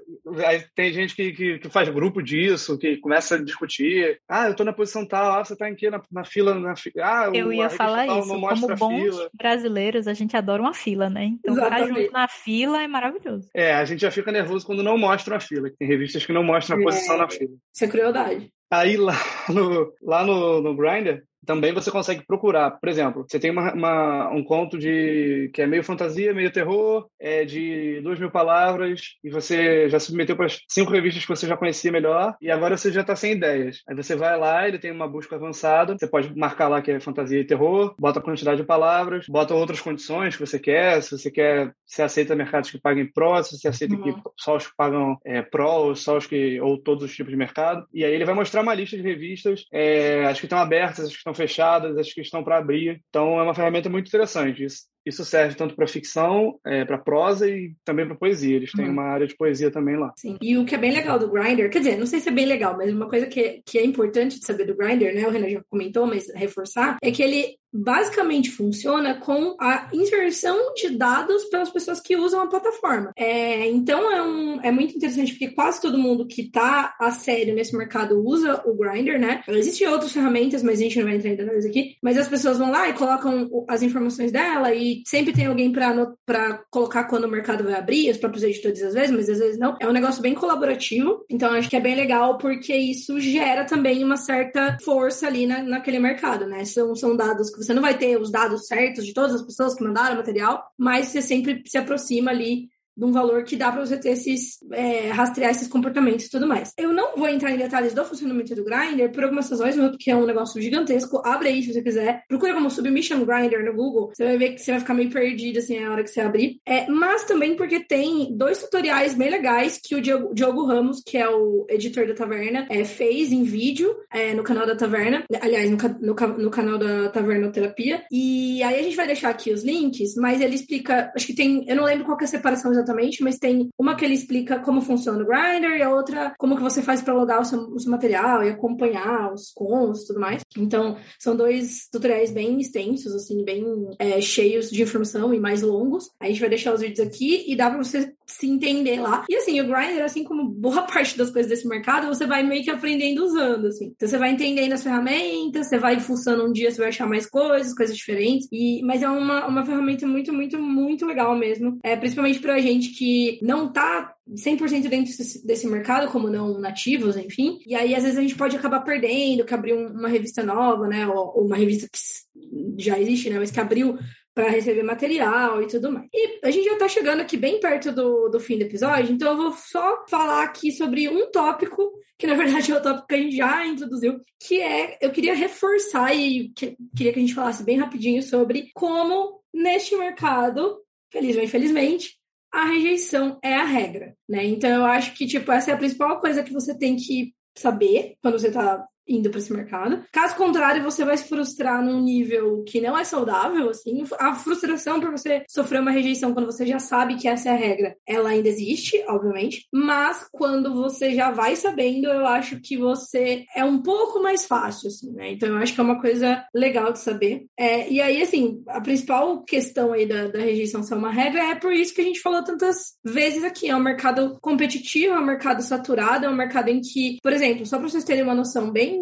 [0.46, 4.20] aí tem gente que, que, que, faz grupo disso, que começa a discutir.
[4.30, 6.54] Ah, eu tô na posição tal, ah, você tá aqui na, na fila.
[6.54, 6.92] Na fi...
[7.00, 8.28] ah, eu ia falar isso.
[8.28, 9.30] Como bons fila.
[9.34, 11.26] brasileiros, a gente adora uma fila, né?
[11.26, 11.88] Então Exatamente.
[11.88, 13.50] ficar junto na fila é maravilhoso.
[13.56, 15.72] É, a gente já fica nervoso quando não mostra a fila.
[15.80, 17.56] Tem revistas que não mostram a posição é, na fila.
[17.74, 18.52] Isso é crueldade.
[18.70, 19.16] Aí lá
[19.50, 22.72] no, lá no, no Grindr, também você consegue procurar.
[22.72, 27.08] Por exemplo, você tem uma, uma, um conto de que é meio fantasia, meio terror,
[27.20, 31.48] é de duas mil palavras, e você já submeteu para as cinco revistas que você
[31.48, 33.82] já conhecia melhor, e agora você já está sem ideias.
[33.88, 37.00] Aí você vai lá, ele tem uma busca avançada, você pode marcar lá que é
[37.00, 41.18] fantasia e terror, bota a quantidade de palavras, bota outras condições que você quer, se
[41.18, 44.02] você quer, se aceita mercados que paguem pró, se você aceita uhum.
[44.02, 47.32] que só os que pagam é, pró, ou só os que, ou todos os tipos
[47.32, 47.86] de mercado.
[47.94, 51.16] E aí ele vai mostrar uma lista de revistas, é, as que estão abertas, as
[51.16, 53.02] que estão fechadas, as que estão para abrir.
[53.10, 54.64] Então é uma ferramenta muito interessante.
[54.64, 58.56] Isso, isso serve tanto para ficção, é, para prosa e também para poesia.
[58.56, 58.92] Eles têm uhum.
[58.92, 60.14] uma área de poesia também lá.
[60.18, 60.38] Sim.
[60.42, 62.46] E o que é bem legal do Grindr, quer dizer, não sei se é bem
[62.46, 65.28] legal, mas uma coisa que, que é importante de saber do Grindr, né?
[65.28, 70.90] O Renan já comentou, mas reforçar, é que ele basicamente funciona com a inserção de
[70.90, 73.12] dados pelas pessoas que usam a plataforma.
[73.16, 77.54] É, então é, um, é muito interessante porque quase todo mundo que está a sério
[77.54, 79.42] nesse mercado usa o Grindr, né?
[79.48, 81.96] Existem outras ferramentas, mas a gente não vai entrar em detalhes aqui.
[82.02, 86.64] Mas as pessoas vão lá e colocam as informações dela e sempre tem alguém para
[86.70, 89.76] colocar quando o mercado vai abrir, os próprios editores às vezes, mas às vezes não.
[89.80, 94.04] É um negócio bem colaborativo, então acho que é bem legal porque isso gera também
[94.04, 96.66] uma certa força ali na, naquele mercado, né?
[96.66, 99.76] São, são dados que você não vai ter os dados certos de todas as pessoas
[99.76, 103.72] que mandaram o material, mas você sempre se aproxima ali de um valor que dá
[103.72, 106.74] para você ter esses, é, rastrear esses comportamentos e tudo mais.
[106.78, 110.16] Eu não vou entrar em detalhes do funcionamento do Grindr por algumas razões, porque é
[110.16, 111.22] um negócio gigantesco.
[111.24, 112.24] Abre aí se você quiser.
[112.28, 114.12] Procura como Submission Grinder no Google.
[114.14, 116.60] Você vai ver que você vai ficar meio perdido assim a hora que você abrir.
[116.66, 121.18] É, mas também porque tem dois tutoriais bem legais que o Diogo, Diogo Ramos, que
[121.18, 125.24] é o editor da Taverna, é, fez em vídeo é, no canal da Taverna.
[125.42, 128.04] Aliás, no, no, no canal da Taverna Terapia.
[128.12, 131.12] E aí a gente vai deixar aqui os links, mas ele explica.
[131.16, 131.66] Acho que tem.
[131.68, 132.87] Eu não lembro qual é a separação exatamente,
[133.24, 136.62] mas tem uma que ele explica como funciona o Grindr e a outra como que
[136.62, 140.20] você faz para logar o seu, o seu material e acompanhar os cons e tudo
[140.20, 140.42] mais.
[140.58, 143.64] Então, são dois tutoriais bem extensos, assim, bem
[144.00, 146.10] é, cheios de informação e mais longos.
[146.20, 149.26] A gente vai deixar os vídeos aqui e dá pra você se entender lá.
[149.30, 152.64] E assim, o Grindr, assim como boa parte das coisas desse mercado, você vai meio
[152.64, 153.94] que aprendendo usando, assim.
[153.96, 157.26] Então você vai entendendo as ferramentas, você vai fuçando um dia, você vai achar mais
[157.30, 158.48] coisas, coisas diferentes.
[158.52, 161.80] E, mas é uma, uma ferramenta muito, muito, muito legal mesmo.
[161.84, 165.14] É, principalmente pra gente que não tá 100% dentro
[165.46, 167.60] desse mercado, como não nativos, enfim.
[167.66, 171.08] E aí, às vezes, a gente pode acabar perdendo, que abriu uma revista nova, né?
[171.08, 173.40] Ou, uma revista que já existe, né?
[173.40, 173.98] Mas que abriu
[174.38, 176.08] para receber material e tudo mais.
[176.14, 179.32] E a gente já está chegando aqui bem perto do, do fim do episódio, então
[179.32, 183.16] eu vou só falar aqui sobre um tópico, que na verdade é o tópico que
[183.16, 187.34] a gente já introduziu, que é, eu queria reforçar e que, queria que a gente
[187.34, 192.16] falasse bem rapidinho sobre como neste mercado, feliz ou infelizmente,
[192.52, 194.46] a rejeição é a regra, né?
[194.46, 198.16] Então eu acho que, tipo, essa é a principal coisa que você tem que saber
[198.22, 200.04] quando você está indo para esse mercado.
[200.12, 204.04] Caso contrário, você vai se frustrar num nível que não é saudável, assim.
[204.20, 207.56] A frustração por você sofrer uma rejeição quando você já sabe que essa é a
[207.56, 209.66] regra, ela ainda existe, obviamente.
[209.72, 214.88] Mas quando você já vai sabendo, eu acho que você é um pouco mais fácil,
[214.88, 215.32] assim, né?
[215.32, 217.46] Então eu acho que é uma coisa legal de saber.
[217.58, 221.56] É, e aí, assim, a principal questão aí da, da rejeição ser uma regra é
[221.56, 223.70] por isso que a gente falou tantas vezes aqui.
[223.70, 227.66] É um mercado competitivo, é um mercado saturado, é um mercado em que, por exemplo,
[227.66, 228.97] só para vocês terem uma noção bem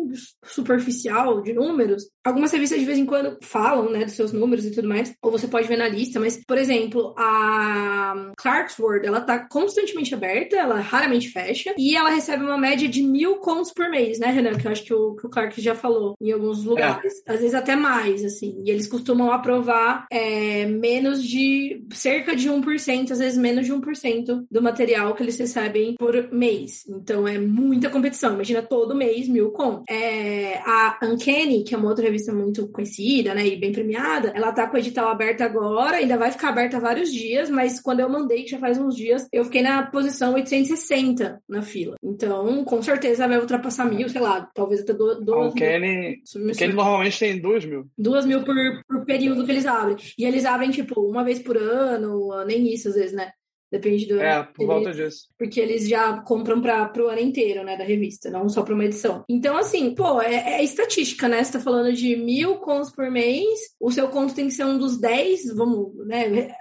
[0.46, 4.72] superficial de números, algumas revistas de vez em quando falam, né, dos seus números e
[4.72, 9.48] tudo mais, ou você pode ver na lista, mas, por exemplo, a Clarksworld, ela tá
[9.48, 14.20] constantemente aberta, ela raramente fecha, e ela recebe uma média de mil contos por mês,
[14.20, 14.58] né, Renan?
[14.58, 17.14] Que eu acho que o, que o Clark já falou em alguns lugares.
[17.26, 17.34] É.
[17.34, 18.62] Às vezes até mais, assim.
[18.66, 24.46] E eles costumam aprovar é, menos de, cerca de 1%, às vezes menos de 1%
[24.50, 26.84] do material que eles recebem por mês.
[26.88, 28.34] Então é muita competição.
[28.34, 29.85] Imagina todo mês mil contos.
[29.90, 34.52] É, a Uncanny, que é uma outra revista muito conhecida, né, e bem premiada, ela
[34.52, 38.10] tá com o edital aberto agora, ainda vai ficar aberta vários dias, mas quando eu
[38.10, 41.96] mandei, que já faz uns dias, eu fiquei na posição 860 na fila.
[42.04, 45.36] Então, com certeza vai ultrapassar mil, sei lá, talvez até duas mil.
[45.36, 47.88] A Uncanny, Uncanny normalmente tem duas mil.
[47.98, 48.56] Duas mil por,
[48.88, 49.98] por período que eles abrem.
[50.18, 53.32] E eles abrem, tipo, uma vez por ano, nem isso às vezes, né?
[53.76, 54.22] Depende do.
[54.22, 55.28] É, por volta disso.
[55.38, 58.86] Porque eles já compram para o ano inteiro, né, da revista, não só para uma
[58.86, 59.26] edição.
[59.28, 61.44] Então, assim, pô, é, é, estatística, né?
[61.44, 64.78] Você tá falando de mil contos por mês, o seu conto tem que ser um
[64.78, 66.56] dos dez, vamos, né,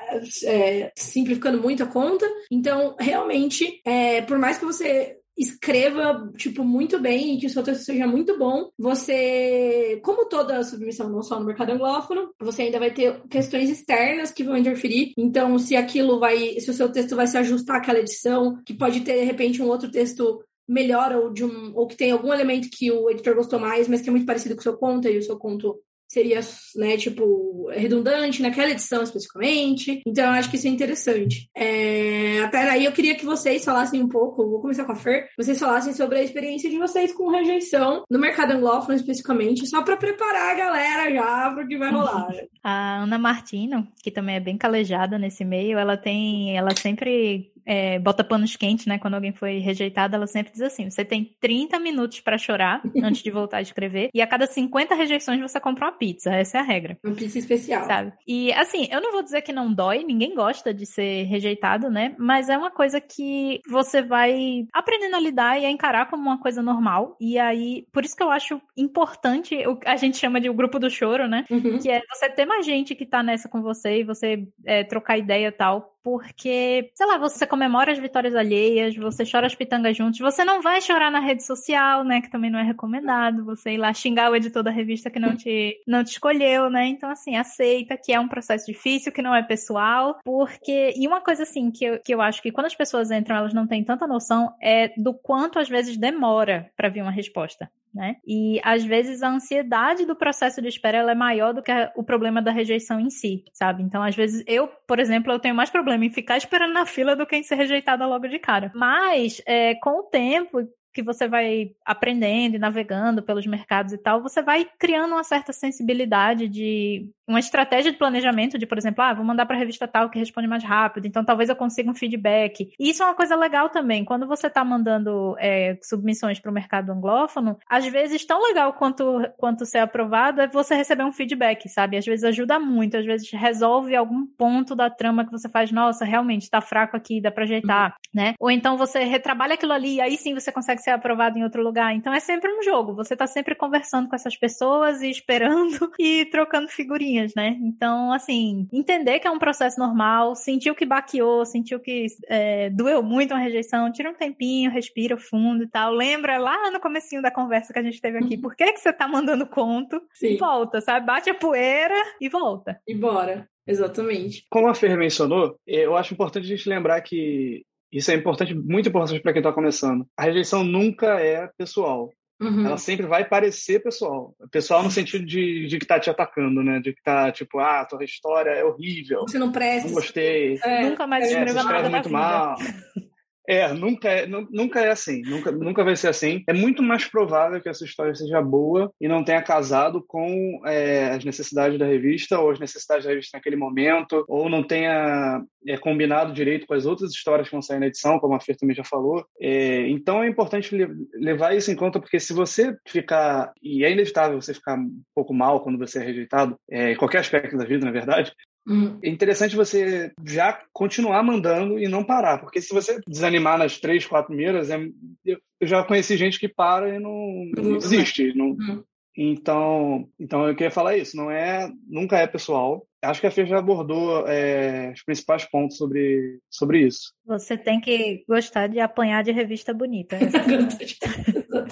[0.44, 2.26] é, simplificando muito a conta.
[2.50, 7.62] Então, realmente, é, por mais que você escreva, tipo, muito bem e que o seu
[7.62, 12.78] texto seja muito bom, você, como toda submissão, não só no mercado anglófono, você ainda
[12.78, 15.12] vai ter questões externas que vão interferir.
[15.18, 19.00] Então, se aquilo vai, se o seu texto vai se ajustar àquela edição, que pode
[19.00, 22.68] ter, de repente, um outro texto melhor ou de um ou que tem algum elemento
[22.70, 25.18] que o editor gostou mais, mas que é muito parecido com o seu conto e
[25.18, 25.78] o seu conto
[26.14, 26.40] seria,
[26.76, 30.00] né, tipo, redundante naquela edição especificamente.
[30.06, 31.50] Então, eu acho que isso é interessante.
[31.54, 32.40] É...
[32.44, 35.58] Até aí, eu queria que vocês falassem um pouco, vou começar com a Fer, vocês
[35.58, 40.52] falassem sobre a experiência de vocês com rejeição no mercado anglófono especificamente, só para preparar
[40.52, 42.28] a galera já para o que vai rolar.
[42.62, 47.98] a Ana Martino, que também é bem calejada nesse meio, ela tem, ela sempre é,
[47.98, 48.98] bota panos quentes, né?
[48.98, 53.22] Quando alguém foi rejeitado, ela sempre diz assim: você tem 30 minutos para chorar antes
[53.22, 56.30] de voltar a escrever, e a cada 50 rejeições você compra uma pizza.
[56.34, 56.98] Essa é a regra.
[57.04, 57.84] Uma pizza especial.
[57.84, 58.12] Sabe?
[58.26, 62.14] E assim, eu não vou dizer que não dói, ninguém gosta de ser rejeitado, né?
[62.18, 66.40] Mas é uma coisa que você vai aprendendo a lidar e a encarar como uma
[66.40, 67.16] coisa normal.
[67.20, 70.78] E aí, por isso que eu acho importante, o, a gente chama de o grupo
[70.78, 71.44] do choro, né?
[71.50, 71.78] Uhum.
[71.78, 75.18] Que é você ter mais gente que tá nessa com você e você é, trocar
[75.18, 79.96] ideia e tal porque, sei lá, você comemora as vitórias alheias, você chora as pitangas
[79.96, 83.72] juntos, você não vai chorar na rede social, né, que também não é recomendado, você
[83.72, 87.08] ir lá xingar o editor da revista que não te, não te escolheu, né, então
[87.08, 91.44] assim, aceita que é um processo difícil, que não é pessoal, porque, e uma coisa
[91.44, 94.06] assim, que eu, que eu acho que quando as pessoas entram, elas não têm tanta
[94.06, 98.16] noção, é do quanto às vezes demora para vir uma resposta né?
[98.26, 102.42] E às vezes a ansiedade do processo de espera é maior do que o problema
[102.42, 103.82] da rejeição em si, sabe?
[103.82, 107.14] Então, às vezes eu, por exemplo, eu tenho mais problema em ficar esperando na fila
[107.14, 108.72] do que em ser rejeitada logo de cara.
[108.74, 114.22] Mas é, com o tempo, que você vai aprendendo e navegando pelos mercados e tal,
[114.22, 119.14] você vai criando uma certa sensibilidade de uma estratégia de planejamento de, por exemplo, ah,
[119.14, 121.94] vou mandar para a revista tal que responde mais rápido, então talvez eu consiga um
[121.94, 122.70] feedback.
[122.78, 124.04] E isso é uma coisa legal também.
[124.04, 129.22] Quando você está mandando é, submissões para o mercado anglófono, às vezes tão legal quanto,
[129.38, 131.96] quanto ser aprovado é você receber um feedback, sabe?
[131.96, 136.04] Às vezes ajuda muito, às vezes resolve algum ponto da trama que você faz, nossa,
[136.04, 138.22] realmente está fraco aqui, dá para ajeitar, uhum.
[138.22, 138.34] né?
[138.38, 141.62] Ou então você retrabalha aquilo ali e aí sim você consegue ser aprovado em outro
[141.62, 141.94] lugar.
[141.94, 142.94] Então é sempre um jogo.
[142.94, 147.56] Você está sempre conversando com essas pessoas e esperando e trocando figurinhas né?
[147.62, 153.02] Então, assim, entender que é um processo normal, sentiu que baqueou, sentiu que é, doeu
[153.02, 155.92] muito uma rejeição, tira um tempinho, respira fundo e tal.
[155.92, 158.92] Lembra lá no comecinho da conversa que a gente teve aqui, por que que você
[158.92, 160.00] tá mandando conto?
[160.12, 160.34] Sim.
[160.34, 161.06] E volta, sabe?
[161.06, 162.80] Bate a poeira e volta.
[162.86, 163.48] E bora.
[163.66, 164.44] Exatamente.
[164.50, 168.88] Como a Fer mencionou, eu acho importante a gente lembrar que isso é importante, muito
[168.88, 170.04] importante para quem está começando.
[170.16, 172.10] A rejeição nunca é pessoal.
[172.40, 172.66] Uhum.
[172.66, 174.34] Ela sempre vai parecer pessoal.
[174.50, 176.80] Pessoal no sentido de, de que tá te atacando, né?
[176.80, 179.20] De que tá tipo, ah, tua história é horrível.
[179.20, 179.88] Você não presta.
[179.88, 180.58] Não gostei.
[180.62, 182.56] É, Nunca mais é, escreva nada muito mal.
[183.46, 186.42] É, nunca é, nunca é assim, nunca, nunca vai ser assim.
[186.48, 191.10] É muito mais provável que essa história seja boa e não tenha casado com é,
[191.10, 195.76] as necessidades da revista ou as necessidades da revista naquele momento, ou não tenha é,
[195.76, 198.74] combinado direito com as outras histórias que vão sair na edição, como a Fer também
[198.74, 199.24] já falou.
[199.40, 200.74] É, então é importante
[201.14, 205.34] levar isso em conta, porque se você ficar, e é inevitável você ficar um pouco
[205.34, 208.32] mal quando você é rejeitado, é, em qualquer aspecto da vida, na verdade,
[208.66, 208.98] Hum.
[209.02, 214.06] É interessante você já continuar mandando e não parar, porque se você desanimar nas três,
[214.06, 214.78] quatro primeiras, é,
[215.26, 218.34] eu já conheci gente que para e não, não desiste.
[218.34, 218.82] Não, hum.
[219.16, 221.16] Então, então eu queria falar isso.
[221.16, 222.84] Não é, nunca é pessoal.
[223.02, 227.12] Acho que a Fê já abordou é, os principais pontos sobre, sobre isso.
[227.26, 230.16] Você tem que gostar de apanhar de revista bonita.
[230.20, 230.98] Exatamente.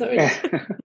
[0.02, 0.81] É.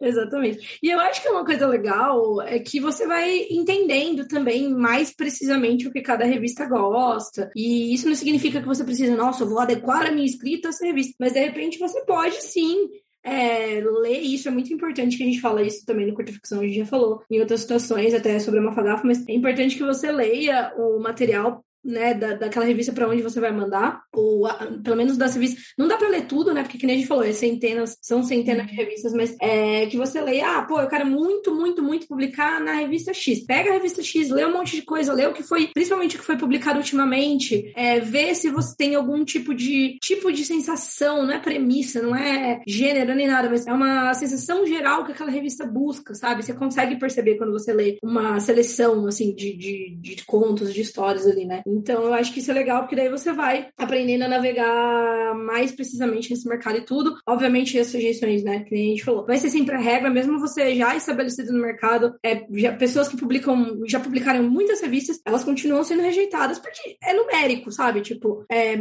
[0.00, 0.78] Exatamente.
[0.82, 5.88] E eu acho que uma coisa legal é que você vai entendendo também mais precisamente
[5.88, 7.50] o que cada revista gosta.
[7.54, 10.70] E isso não significa que você precisa, nossa, eu vou adequar a minha escrita a
[10.70, 11.14] essa revista.
[11.18, 12.88] Mas de repente você pode sim
[13.24, 16.60] é, ler isso é muito importante que a gente fala isso também no Curta Ficção,
[16.60, 19.84] a gente já falou em outras situações, até sobre a Mafagafa, mas é importante que
[19.84, 24.54] você leia o material né, da, daquela revista para onde você vai mandar, ou a,
[24.82, 25.64] pelo menos das revistas.
[25.76, 26.62] Não dá para ler tudo, né?
[26.62, 29.96] Porque que nem a gente falou, é centenas, são centenas de revistas, mas é que
[29.96, 33.44] você leia, ah, pô, eu quero muito, muito, muito publicar na revista X.
[33.44, 36.18] Pega a revista X, lê um monte de coisa, lê o que foi, principalmente o
[36.18, 41.24] que foi publicado ultimamente, é, vê se você tem algum tipo de tipo de sensação,
[41.24, 45.30] não é premissa, não é gênero nem nada, mas é uma sensação geral que aquela
[45.30, 46.42] revista busca, sabe?
[46.42, 51.26] Você consegue perceber quando você lê uma seleção assim de, de, de contos, de histórias
[51.26, 51.62] ali, né?
[51.78, 55.72] Então, eu acho que isso é legal, porque daí você vai aprendendo a navegar mais
[55.72, 57.16] precisamente nesse mercado e tudo.
[57.26, 60.74] Obviamente, as sugestões, né, que a gente falou, vai ser sempre a regra, mesmo você
[60.74, 65.84] já estabelecido no mercado, é, já, pessoas que publicam, já publicaram muitas revistas, elas continuam
[65.84, 68.00] sendo rejeitadas porque é numérico, sabe?
[68.00, 68.76] Tipo, é,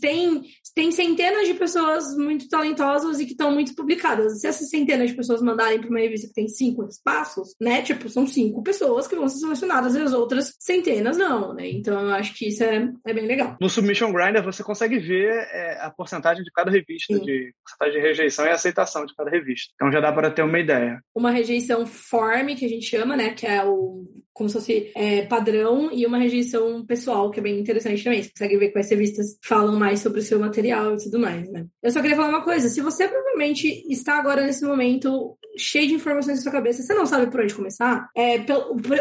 [0.00, 0.42] tem,
[0.74, 4.40] tem centenas de pessoas muito talentosas e que estão muito publicadas.
[4.40, 8.08] Se essas centenas de pessoas mandarem para uma revista que tem cinco espaços, né, tipo,
[8.08, 11.68] são cinco pessoas que vão ser selecionadas e as outras centenas não, né?
[11.70, 13.56] Então, eu acho que isso é, é bem legal.
[13.60, 17.24] No Submission Grinder você consegue ver é, a porcentagem de cada revista, Sim.
[17.24, 19.72] de porcentagem de rejeição e aceitação de cada revista.
[19.74, 21.00] Então já dá para ter uma ideia.
[21.14, 23.30] Uma rejeição form, que a gente chama, né?
[23.34, 24.04] Que é o
[24.40, 28.22] como se fosse é, padrão, e uma rejeição pessoal, que é bem interessante também.
[28.22, 31.66] Você consegue ver quais revistas falam mais sobre o seu material e tudo mais, né?
[31.82, 35.94] Eu só queria falar uma coisa: se você provavelmente está agora nesse momento cheio de
[35.94, 38.36] informações na sua cabeça, você não sabe por onde começar, é,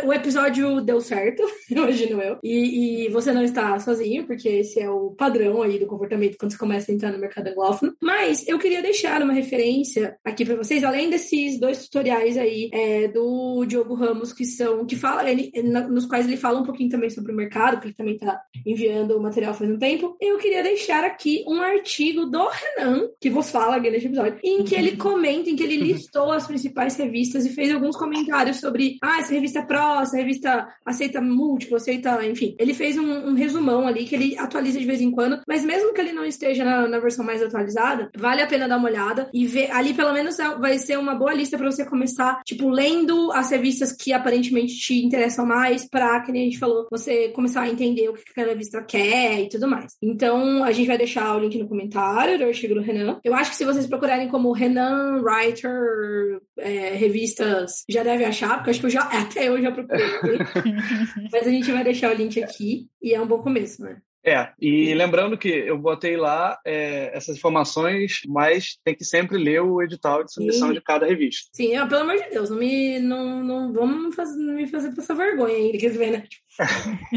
[0.03, 4.89] o episódio deu certo, imagino eu, e, e você não está sozinho, porque esse é
[4.89, 7.93] o padrão aí do comportamento quando você começa a entrar no mercado anglófono.
[8.01, 13.07] Mas eu queria deixar uma referência aqui para vocês, além desses dois tutoriais aí é,
[13.07, 15.51] do Diogo Ramos, que são, que fala, ele,
[15.89, 19.17] nos quais ele fala um pouquinho também sobre o mercado, porque ele também está enviando
[19.17, 20.15] o material faz um tempo.
[20.19, 24.63] Eu queria deixar aqui um artigo do Renan, que vos fala aqui neste episódio, em
[24.63, 28.97] que ele comenta, em que ele listou as principais revistas e fez alguns comentários sobre,
[29.01, 32.55] ah, essa revista é pró, essa revista aceita múltiplo, aceita, enfim.
[32.59, 35.93] Ele fez um, um, resumão ali que ele atualiza de vez em quando, mas mesmo
[35.93, 39.29] que ele não esteja na, na versão mais atualizada, vale a pena dar uma olhada
[39.33, 39.71] e ver.
[39.71, 43.51] Ali, pelo menos, é, vai ser uma boa lista para você começar, tipo, lendo as
[43.51, 47.69] revistas que aparentemente te interessam mais, pra, que nem a gente falou, você começar a
[47.69, 49.93] entender o que cada revista quer e tudo mais.
[50.01, 53.19] Então, a gente vai deixar o link no comentário do artigo do Renan.
[53.23, 58.71] Eu acho que se vocês procurarem como Renan Writer é, revistas, já deve achar, porque
[58.71, 60.05] acho que eu já, até eu já procurei.
[61.31, 63.97] Mas a gente vai deixar o link aqui e é um bom começo, né?
[64.25, 69.61] É, e lembrando que eu botei lá é, essas informações, mas tem que sempre ler
[69.61, 70.73] o edital de submissão Sim.
[70.73, 71.49] de cada revista.
[71.53, 74.93] Sim, eu, pelo amor de Deus, não me, não, não vamos fazer, não me fazer
[74.93, 76.23] passar vergonha ainda, quer dizer, né?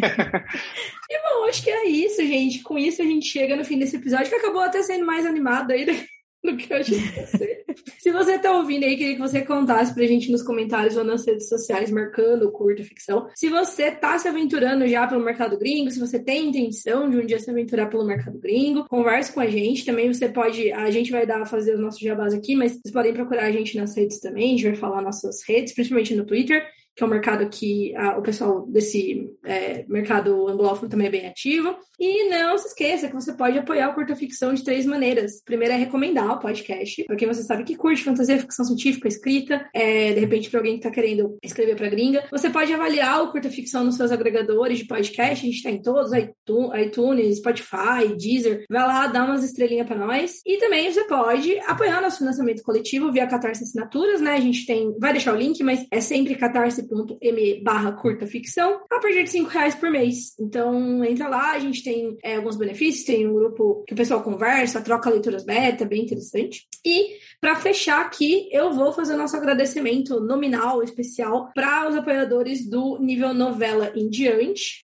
[1.11, 2.63] e bom, acho que é isso, gente.
[2.63, 5.73] Com isso a gente chega no fim desse episódio, que acabou até sendo mais animado
[5.73, 6.07] aí, né?
[6.43, 7.64] Do que que ser.
[7.99, 11.24] Se você tá ouvindo aí, queria que você contasse pra gente nos comentários ou nas
[11.26, 13.28] redes sociais, marcando o curto ficção.
[13.34, 17.24] Se você tá se aventurando já pelo mercado gringo, se você tem intenção de um
[17.24, 19.84] dia se aventurar pelo mercado gringo, converse com a gente.
[19.84, 23.14] Também você pode, a gente vai dar fazer os nossos jabás aqui, mas vocês podem
[23.14, 24.49] procurar a gente nas redes também.
[24.49, 28.18] A gente vai falar nossas redes, principalmente no Twitter que é um mercado que a,
[28.18, 31.74] o pessoal desse é, mercado anglófono também é bem ativo.
[31.99, 35.40] E não se esqueça que você pode apoiar o Curta Ficção de três maneiras.
[35.45, 39.68] Primeiro é recomendar o podcast, para quem você sabe que curte fantasia, ficção científica, escrita,
[39.72, 42.24] é, de repente para alguém que está querendo escrever para gringa.
[42.30, 45.80] Você pode avaliar o Curta Ficção nos seus agregadores de podcast, a gente está em
[45.80, 48.64] todos, iTunes, Spotify, Deezer.
[48.68, 50.40] Vai lá, dá umas estrelinhas para nós.
[50.45, 54.32] E também você pode apoiar nosso financiamento coletivo via Catarse Assinaturas, né?
[54.32, 56.34] A gente tem, vai deixar o link, mas é sempre
[56.83, 60.35] catarse.me barra curta ficção, a partir de cinco reais por mês.
[60.39, 64.22] Então entra lá, a gente tem é, alguns benefícios, tem um grupo que o pessoal
[64.22, 66.66] conversa, troca leituras beta, bem interessante.
[66.85, 72.68] E para fechar aqui, eu vou fazer o nosso agradecimento nominal especial para os apoiadores
[72.68, 74.82] do nível novela em diante.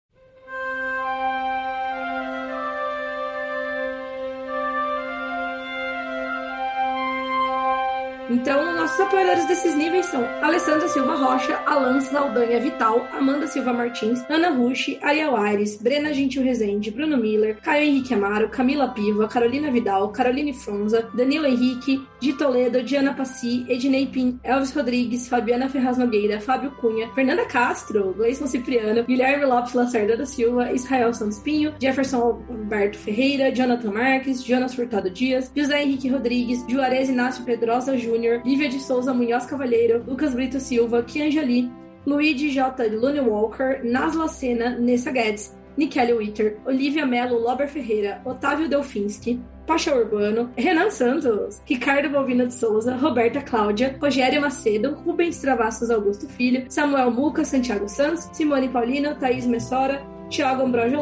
[8.29, 14.23] Então, nossos apoiadores desses níveis são Alessandra Silva Rocha, Alan Saldanha Vital, Amanda Silva Martins,
[14.29, 19.71] Ana Rushi, Ariel Aires, Brena Gentil Rezende, Bruno Miller, Caio Henrique Amaro, Camila Piva, Carolina
[19.71, 25.97] Vidal, Caroline Fronza, Danilo Henrique, de Toledo, Diana Passi, Ednei Pim, Elvis Rodrigues, Fabiana Ferraz
[25.99, 31.75] Nogueira, Fábio Cunha, Fernanda Castro, Gleison Cipriano, Guilherme Lopes Lacerda da Silva, Israel Santos Pinho,
[31.79, 38.14] Jefferson Alberto Ferreira, Jonathan Marques, Jonas Furtado Dias, José Henrique Rodrigues, Juarez Inácio Pedrosa Júnior,
[38.15, 41.69] Júnior, Lívia de Souza Munhoz Cavalheiro, Lucas Brito Silva, Kianjali,
[42.05, 42.87] Luigi J.
[42.87, 49.93] Lune Walker, Nasla Sena, Nessa Guedes, Nikele Witter, Olivia Mello Lober Ferreira, Otávio Delfinski, Pacha
[49.93, 56.65] Urbano, Renan Santos, Ricardo Balbino de Souza, Roberta Cláudia, Rogério Macedo, Rubens Travassos Augusto Filho,
[56.69, 61.01] Samuel Muca, Santiago Santos, Simone Paulino, Thaís Messora, Thiago Ambrosio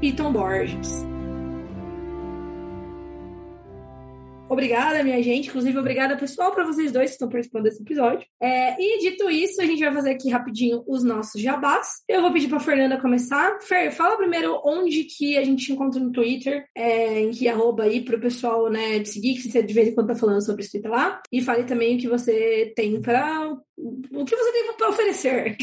[0.00, 1.15] e Tom Borges.
[4.48, 5.48] Obrigada, minha gente.
[5.48, 8.26] Inclusive, obrigada, pessoal, para vocês dois que estão participando desse episódio.
[8.40, 12.02] É, e dito isso, a gente vai fazer aqui rapidinho os nossos jabás.
[12.08, 13.58] Eu vou pedir para Fernanda começar.
[13.60, 17.84] Fer, fala primeiro onde que a gente te encontra no Twitter, é, em que arroba
[17.84, 20.44] aí para o pessoal né, te seguir, que você de vez em quando tá falando
[20.44, 21.20] sobre escrita lá.
[21.32, 25.56] E fale também o que você tem para o que você tem para oferecer?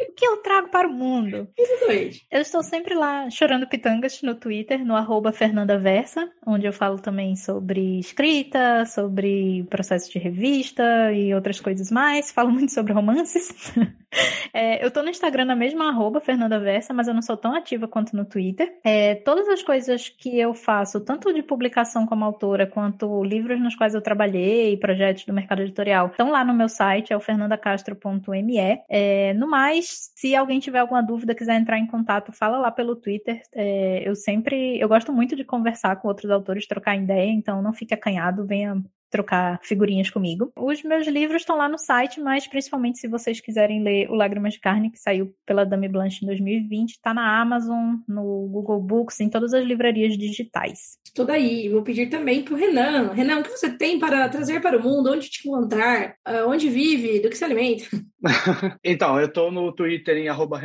[0.00, 1.48] o que eu trago para o mundo?
[1.56, 2.26] Exatamente.
[2.30, 7.36] Eu estou sempre lá chorando pitangas no Twitter, no arroba FernandaVersa, onde eu falo também
[7.36, 12.30] sobre escrita, sobre processo de revista e outras coisas mais.
[12.30, 13.48] Falo muito sobre romances.
[14.52, 17.86] é, eu estou no Instagram na mesma arroba FernandaVersa, mas eu não sou tão ativa
[17.88, 18.78] quanto no Twitter.
[18.84, 23.74] É, todas as coisas que eu faço, tanto de publicação como autora, quanto livros nos
[23.74, 28.56] quais eu trabalhei, projetos do mercado editorial, estão lá no meu site, é o fernandacastro.me.
[28.88, 32.96] É, no mais, se alguém tiver alguma dúvida, quiser entrar em contato, fala lá pelo
[32.96, 33.42] Twitter.
[33.52, 37.72] É, eu sempre, eu gosto muito de conversar com outros autores, trocar ideia, então não
[37.72, 38.82] fique acanhado, venha
[39.16, 40.52] trocar figurinhas comigo.
[40.54, 44.52] Os meus livros estão lá no site, mas principalmente se vocês quiserem ler O Lágrimas
[44.52, 49.20] de Carne, que saiu pela Dame Blanche em 2020, está na Amazon, no Google Books,
[49.20, 50.98] em todas as livrarias digitais.
[51.14, 51.68] Tudo aí.
[51.70, 53.12] Vou pedir também para o Renan.
[53.12, 55.10] Renan, o que você tem para trazer para o mundo?
[55.10, 56.14] Onde te encontrar?
[56.28, 57.20] Uh, onde vive?
[57.20, 57.84] Do que se alimenta?
[58.84, 60.60] então, eu estou no Twitter em arroba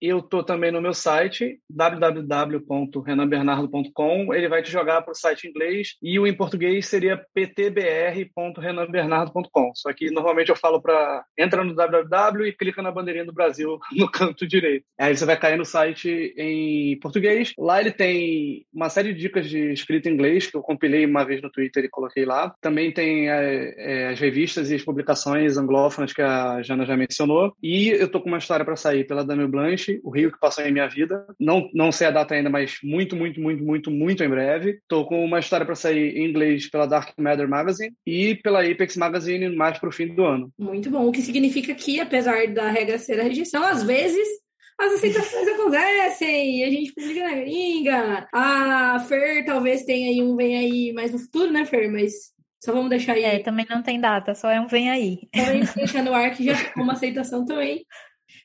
[0.00, 4.34] e eu estou também no meu site www.renanbernardo.com.
[4.34, 7.70] Ele vai te jogar para o site em inglês e o em português seria pt
[7.70, 9.72] tbr.renanbernardo.com.
[9.74, 13.78] Só que normalmente eu falo para entra no www e clica na bandeirinha do Brasil
[13.96, 14.84] no canto direito.
[14.98, 17.52] Aí você vai cair no site em português.
[17.58, 21.24] Lá ele tem uma série de dicas de escrita em inglês que eu compilei uma
[21.24, 22.54] vez no Twitter e coloquei lá.
[22.60, 27.52] Também tem é, é, as revistas e as publicações anglófonas que a Já mencionou.
[27.62, 30.64] E eu tô com uma história para sair pela Dame Blanche, O Rio que Passou
[30.64, 31.24] em Minha Vida.
[31.38, 34.78] Não, não sei a data ainda, mas muito, muito, muito, muito, muito em breve.
[34.88, 38.96] Tô com uma história para sair em inglês pela Dark Matter Magazine e pela Apex
[38.96, 40.52] Magazine mais pro fim do ano.
[40.58, 41.06] Muito bom.
[41.06, 44.42] O que significa que, apesar da regra ser a rejeição, às vezes
[44.78, 48.28] as aceitações acontecem e a gente publica na gringa.
[48.32, 51.90] A Fer talvez tenha aí um vem aí mais no futuro, né, Fer?
[51.90, 52.31] Mas
[52.62, 53.24] só vamos deixar aí.
[53.24, 55.28] É, também não tem data, só é um vem aí.
[55.34, 57.84] Vamos deixar no ar que já ficou uma aceitação também.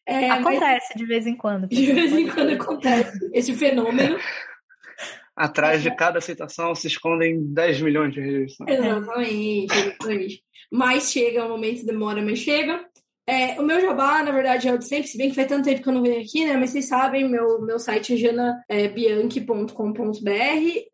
[0.07, 0.97] É, acontece mas...
[0.97, 1.67] de vez em quando.
[1.67, 4.17] De vez em quando acontece esse fenômeno.
[5.35, 8.67] Atrás de cada aceitação se escondem 10 milhões de rejeições.
[8.67, 10.43] Exatamente, exatamente.
[10.71, 12.83] Mas chega, o momento demora, mas chega.
[13.29, 15.65] É, o meu jabá, na verdade, é o de sempre, se bem que faz tanto
[15.65, 16.55] tempo que eu não venho aqui, né?
[16.55, 19.73] Mas vocês sabem, meu, meu site é janabianchi.com.br.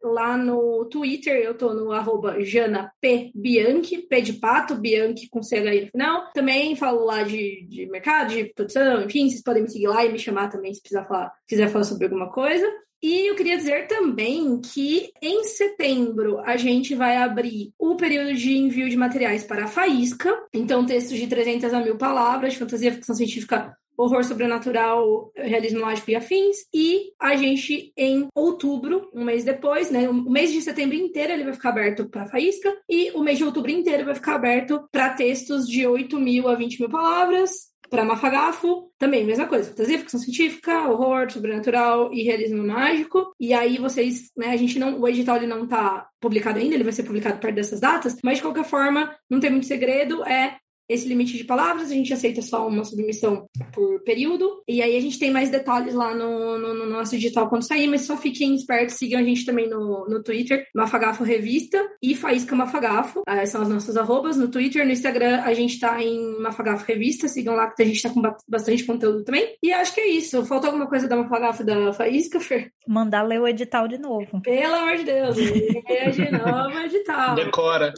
[0.01, 5.91] Lá no Twitter eu tô no arroba janapbianchi, P de pato, Bianchi com CH no
[5.91, 6.31] final.
[6.33, 10.11] Também falo lá de, de mercado, de produção, enfim, vocês podem me seguir lá e
[10.11, 12.65] me chamar também se precisar falar, quiser falar sobre alguma coisa.
[13.03, 18.55] E eu queria dizer também que em setembro a gente vai abrir o período de
[18.57, 20.33] envio de materiais para a Faísca.
[20.53, 26.15] Então, textos de 300 a mil palavras, fantasia, ficção científica, horror sobrenatural, realismo mágico e
[26.15, 26.55] afins.
[26.73, 30.07] E a gente, em outubro, um mês depois, né?
[30.07, 32.73] O mês de setembro inteiro ele vai ficar aberto para faísca.
[32.89, 36.55] E o mês de outubro inteiro vai ficar aberto para textos de 8 mil a
[36.55, 39.69] 20 mil palavras para Mafagafo, também, mesma coisa.
[39.69, 43.31] Fantasia, ficção científica, horror, sobrenatural e realismo mágico.
[43.39, 46.83] E aí vocês, né, a gente não, o edital ele não tá publicado ainda, ele
[46.83, 50.57] vai ser publicado perto dessas datas, mas de qualquer forma, não tem muito segredo, é
[50.89, 54.63] esse limite de palavras, a gente aceita só uma submissão por período.
[54.67, 57.87] E aí a gente tem mais detalhes lá no, no, no nosso digital quando sair,
[57.87, 62.55] mas só fiquem espertos, sigam a gente também no, no Twitter, Mafagafo Revista e Faísca
[62.55, 63.21] Mafagafo.
[63.27, 64.37] Ah, são as nossas arrobas.
[64.37, 68.01] No Twitter, no Instagram, a gente tá em Mafagafo Revista, sigam lá que a gente
[68.01, 69.55] tá com bastante conteúdo também.
[69.63, 70.45] E acho que é isso.
[70.45, 72.71] Faltou alguma coisa da Mafagafo da Faísca, Fer?
[72.87, 74.41] Mandar ler o edital de novo.
[74.41, 75.35] Pelo amor de Deus,
[76.15, 77.35] de novo o edital.
[77.35, 77.93] Decora.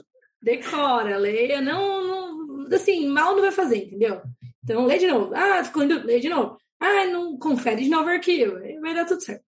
[0.46, 1.60] Decora, leia.
[1.60, 2.04] Não,
[2.68, 4.22] não assim, mal não vai fazer, entendeu?
[4.64, 5.34] Então, lê de novo.
[5.34, 6.58] Ah, ficou indo, lê de novo.
[6.80, 8.60] Ah, não confere de novo o arquivo.
[8.80, 9.44] Vai dar tudo certo.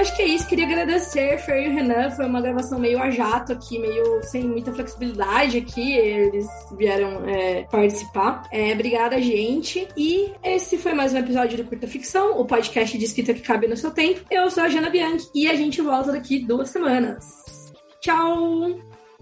[0.00, 0.48] Acho que é isso.
[0.48, 2.10] Queria agradecer Fer e o Renan.
[2.10, 5.92] Foi uma gravação meio a jato aqui, meio sem muita flexibilidade aqui.
[5.92, 6.46] Eles
[6.76, 8.48] vieram é, participar.
[8.50, 9.86] É, obrigada, gente.
[9.96, 13.66] E esse foi mais um episódio do Curta Ficção, o podcast de escrita que cabe
[13.66, 14.20] no seu tempo.
[14.30, 17.72] Eu sou a Jana Bianchi e a gente volta daqui duas semanas.
[18.00, 18.78] Tchau!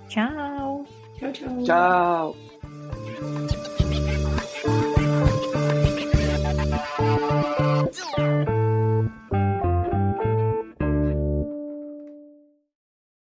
[0.08, 0.84] Tchau!
[1.18, 1.62] Tchau, tchau.
[1.64, 3.67] Tchau!